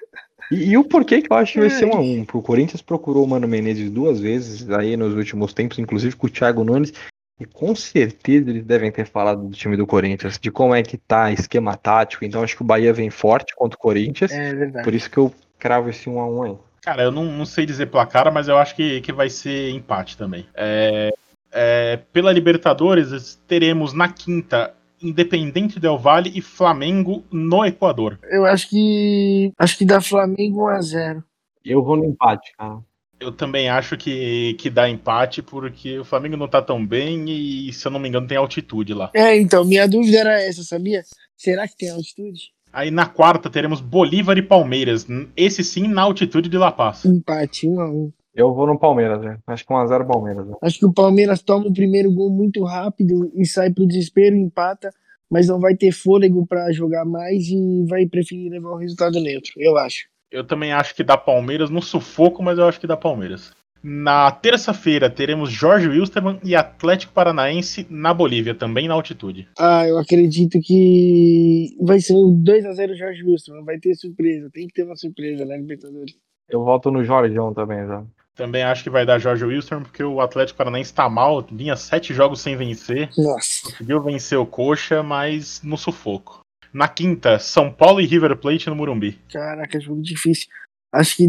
[0.52, 2.26] E, e, o porquê que eu acho que vai ser um a um?
[2.34, 6.30] O Corinthians procurou o Mano Menezes duas vezes aí nos últimos tempos, inclusive com o
[6.30, 6.94] Thiago Nunes.
[7.40, 10.96] E com certeza eles devem ter falado do time do Corinthians, de como é que
[10.96, 12.24] tá esquema tático.
[12.24, 14.32] Então acho que o Bahia vem forte contra o Corinthians.
[14.32, 14.84] É verdade.
[14.84, 16.56] Por isso que eu cravo esse 1 a 1 aí.
[16.84, 20.18] Cara, eu não, não sei dizer placar, mas eu acho que, que vai ser empate
[20.18, 20.46] também.
[20.54, 21.12] É,
[21.52, 28.20] É, pela Libertadores, teremos na quinta Independente Del Valle e Flamengo no Equador.
[28.30, 29.52] Eu acho que.
[29.58, 31.24] Acho que dá Flamengo 1x0.
[31.64, 32.80] Eu vou no empate, cara.
[33.20, 37.72] Eu também acho que, que dá empate, porque o Flamengo não tá tão bem e,
[37.72, 39.12] se eu não me engano, tem altitude lá.
[39.14, 41.04] É, então, minha dúvida era essa, sabia?
[41.38, 42.52] Será que tem altitude?
[42.74, 45.06] Aí na quarta teremos Bolívar e Palmeiras.
[45.36, 47.06] Esse sim na altitude de La Paz.
[47.06, 48.12] Empate, 1x1.
[48.34, 49.38] Eu vou no Palmeiras, né?
[49.46, 50.48] Acho que 1x0 Palmeiras.
[50.48, 50.56] Né?
[50.62, 54.90] Acho que o Palmeiras toma o primeiro gol muito rápido e sai pro desespero, empata,
[55.30, 59.52] mas não vai ter fôlego para jogar mais e vai preferir levar o resultado neutro,
[59.58, 60.10] eu acho.
[60.32, 63.52] Eu também acho que dá Palmeiras no sufoco, mas eu acho que dá Palmeiras.
[63.84, 69.48] Na terça-feira teremos Jorge Wilstermann e Atlético Paranaense na Bolívia, também na altitude.
[69.58, 74.74] Ah, eu acredito que vai ser um 2x0 Jorge Wilstermann, vai ter surpresa, tem que
[74.74, 76.16] ter uma surpresa, né, Libertadores?
[76.48, 78.06] Eu volto no Jorgeão também, já.
[78.36, 82.14] Também acho que vai dar Jorge Wilson, porque o Atlético Paranaense está mal, vinha sete
[82.14, 83.10] jogos sem vencer.
[83.18, 83.64] Nossa.
[83.66, 86.40] Conseguiu vencer o Coxa, mas no sufoco.
[86.74, 89.20] Na quinta, São Paulo e River Plate no Morumbi.
[89.30, 90.48] Caraca, jogo difícil.
[90.94, 91.28] Acho que.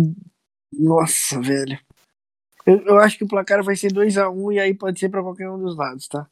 [0.72, 1.78] Nossa, velho.
[2.64, 5.22] Eu, eu acho que o placar vai ser 2x1 um, e aí pode ser pra
[5.22, 6.26] qualquer um dos lados, tá?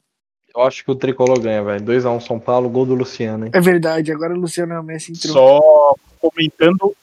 [0.55, 1.85] Eu acho que o Tricolor ganha, velho.
[1.85, 3.51] 2x1 um São Paulo, gol do Luciano, hein?
[3.53, 5.33] É verdade, agora o Luciano Messi entrou.
[5.33, 6.95] Só comentando,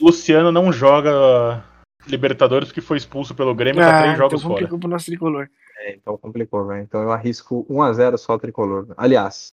[0.00, 1.64] Luciano não joga
[2.06, 4.54] Libertadores porque foi expulso pelo Grêmio, ah, tá três jogos então fora.
[4.54, 5.48] complicou pro nosso tricolor.
[5.78, 6.82] É, então complicou, velho.
[6.82, 8.86] Então eu arrisco 1x0 só o Tricolor.
[8.96, 9.52] Aliás,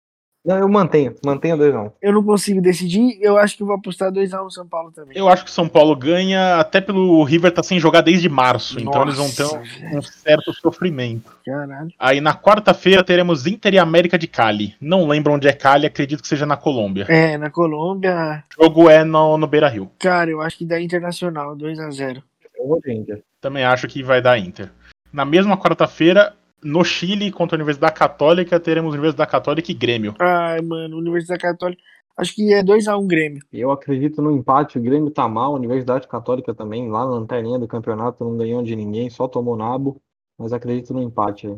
[0.47, 1.91] não, eu mantenho, mantenho 2x1.
[2.01, 5.17] Eu não consigo decidir, eu acho que eu vou apostar 2x1 São Paulo também.
[5.17, 8.79] Eu acho que o São Paulo ganha, até pelo River tá sem jogar desde março,
[8.79, 9.59] então eles vão ter Nossa,
[9.91, 11.35] um, um certo sofrimento.
[11.45, 11.89] Caralho.
[11.99, 14.73] Aí na quarta-feira teremos Inter e América de Cali.
[14.79, 17.07] Não lembro onde é Cali, acredito que seja na Colômbia.
[17.09, 19.91] É, na Colômbia, O jogo é no, no Beira Rio.
[19.99, 22.23] cara, eu acho que dá Internacional, 2x0.
[22.57, 23.23] Eu vou de Inter.
[23.39, 24.71] Também acho que vai dar Inter.
[25.13, 30.15] Na mesma quarta-feira, no Chile, contra a Universidade Católica, teremos Universidade Católica e Grêmio.
[30.19, 31.81] Ai, mano, Universidade Católica.
[32.17, 33.43] Acho que é 2x1 Grêmio.
[33.53, 34.79] Eu acredito no empate.
[34.79, 38.63] O Grêmio tá mal, a Universidade Católica também, lá na lanterninha do campeonato, não ganhou
[38.63, 40.01] de ninguém, só tomou nabo.
[40.37, 41.47] Mas acredito no empate.
[41.47, 41.57] aí.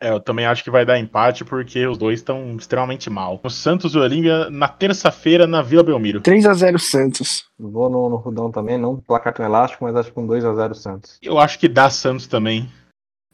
[0.00, 3.40] É, eu também acho que vai dar empate porque os dois estão extremamente mal.
[3.42, 6.20] O Santos e o Olímpia na terça-feira na Vila Belmiro.
[6.20, 7.44] 3x0 Santos.
[7.58, 11.18] Vou no, no Rudão também, não placar tão elástico, mas acho que um 2x0 Santos.
[11.20, 12.68] Eu acho que dá Santos também,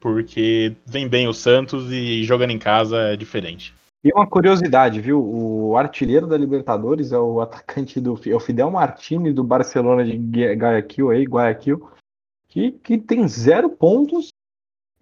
[0.01, 3.75] porque vem bem o Santos e jogando em casa é diferente.
[4.03, 5.19] E uma curiosidade, viu?
[5.23, 10.17] O artilheiro da Libertadores é o atacante do é o Fidel Martins do Barcelona de
[10.17, 11.89] Gua- Guayaquil aí, Guayaquil,
[12.49, 14.29] que, que tem zero pontos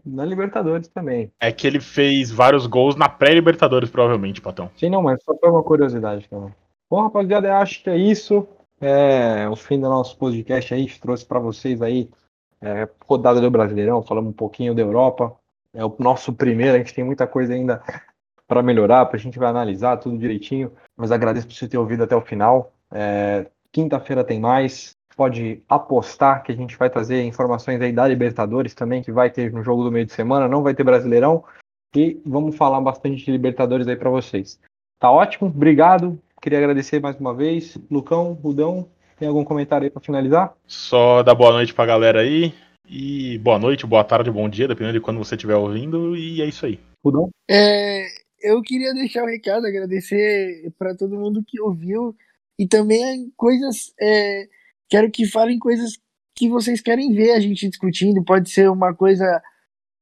[0.04, 1.30] na Libertadores também.
[1.40, 4.70] É que ele fez vários gols na pré-Libertadores, provavelmente, Patão.
[4.76, 6.54] Sim, não, mas só foi uma curiosidade, cara.
[6.90, 8.46] Bom, rapaziada, eu acho que é isso.
[8.80, 12.10] É o fim do nosso podcast aí, a gente trouxe para vocês aí
[12.60, 15.34] é, rodada do Brasileirão, falamos um pouquinho da Europa.
[15.72, 17.82] É o nosso primeiro, a gente tem muita coisa ainda
[18.46, 20.72] para melhorar, para a gente vai analisar tudo direitinho.
[20.96, 22.72] Mas agradeço por você ter ouvido até o final.
[22.90, 24.94] É, Quinta-feira tem mais.
[25.16, 29.52] Pode apostar que a gente vai trazer informações aí da Libertadores também, que vai ter
[29.52, 31.44] no jogo do meio de semana, não vai ter Brasileirão.
[31.94, 34.58] E vamos falar bastante de Libertadores aí para vocês.
[34.98, 36.18] Tá ótimo, obrigado.
[36.40, 37.76] Queria agradecer mais uma vez.
[37.90, 38.88] Lucão, Rudão,
[39.18, 40.54] tem algum comentário aí para finalizar?
[40.66, 42.54] Só dar boa noite pra galera aí.
[42.88, 46.16] E boa noite, boa tarde, bom dia, dependendo de quando você estiver ouvindo.
[46.16, 46.80] E é isso aí.
[47.04, 47.30] Rudão?
[47.48, 48.06] É,
[48.42, 52.16] eu queria deixar o recado, agradecer para todo mundo que ouviu
[52.58, 53.94] e também coisas.
[54.00, 54.48] é,
[54.88, 55.98] quero que falem coisas
[56.36, 58.24] que vocês querem ver a gente discutindo.
[58.24, 59.40] Pode ser uma coisa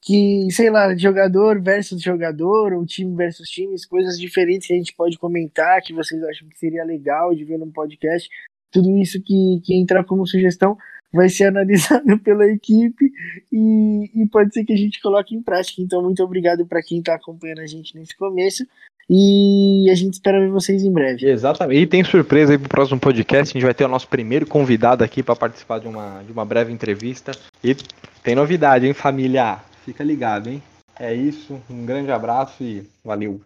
[0.02, 4.94] que, sei lá, jogador versus jogador, ou time versus times, coisas diferentes que a gente
[4.94, 8.28] pode comentar, que vocês acham que seria legal de ver num podcast.
[8.70, 10.78] Tudo isso que, que entrar como sugestão
[11.12, 13.12] vai ser analisado pela equipe
[13.52, 15.82] e, e pode ser que a gente coloque em prática.
[15.82, 18.64] Então, muito obrigado para quem está acompanhando a gente nesse começo
[19.12, 21.28] e a gente espera ver vocês em breve.
[21.28, 21.80] Exatamente.
[21.80, 23.50] E tem surpresa aí pro próximo podcast.
[23.50, 26.44] A gente vai ter o nosso primeiro convidado aqui para participar de uma, de uma
[26.44, 27.32] breve entrevista.
[27.64, 27.74] E
[28.22, 29.58] tem novidade, hein, família?
[29.84, 30.62] Fica ligado, hein?
[30.96, 31.60] É isso.
[31.68, 33.40] Um grande abraço e valeu.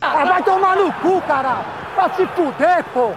[0.00, 1.64] Ah, vai tomar no cu, caralho!
[1.94, 3.12] Pra se fuder, pô!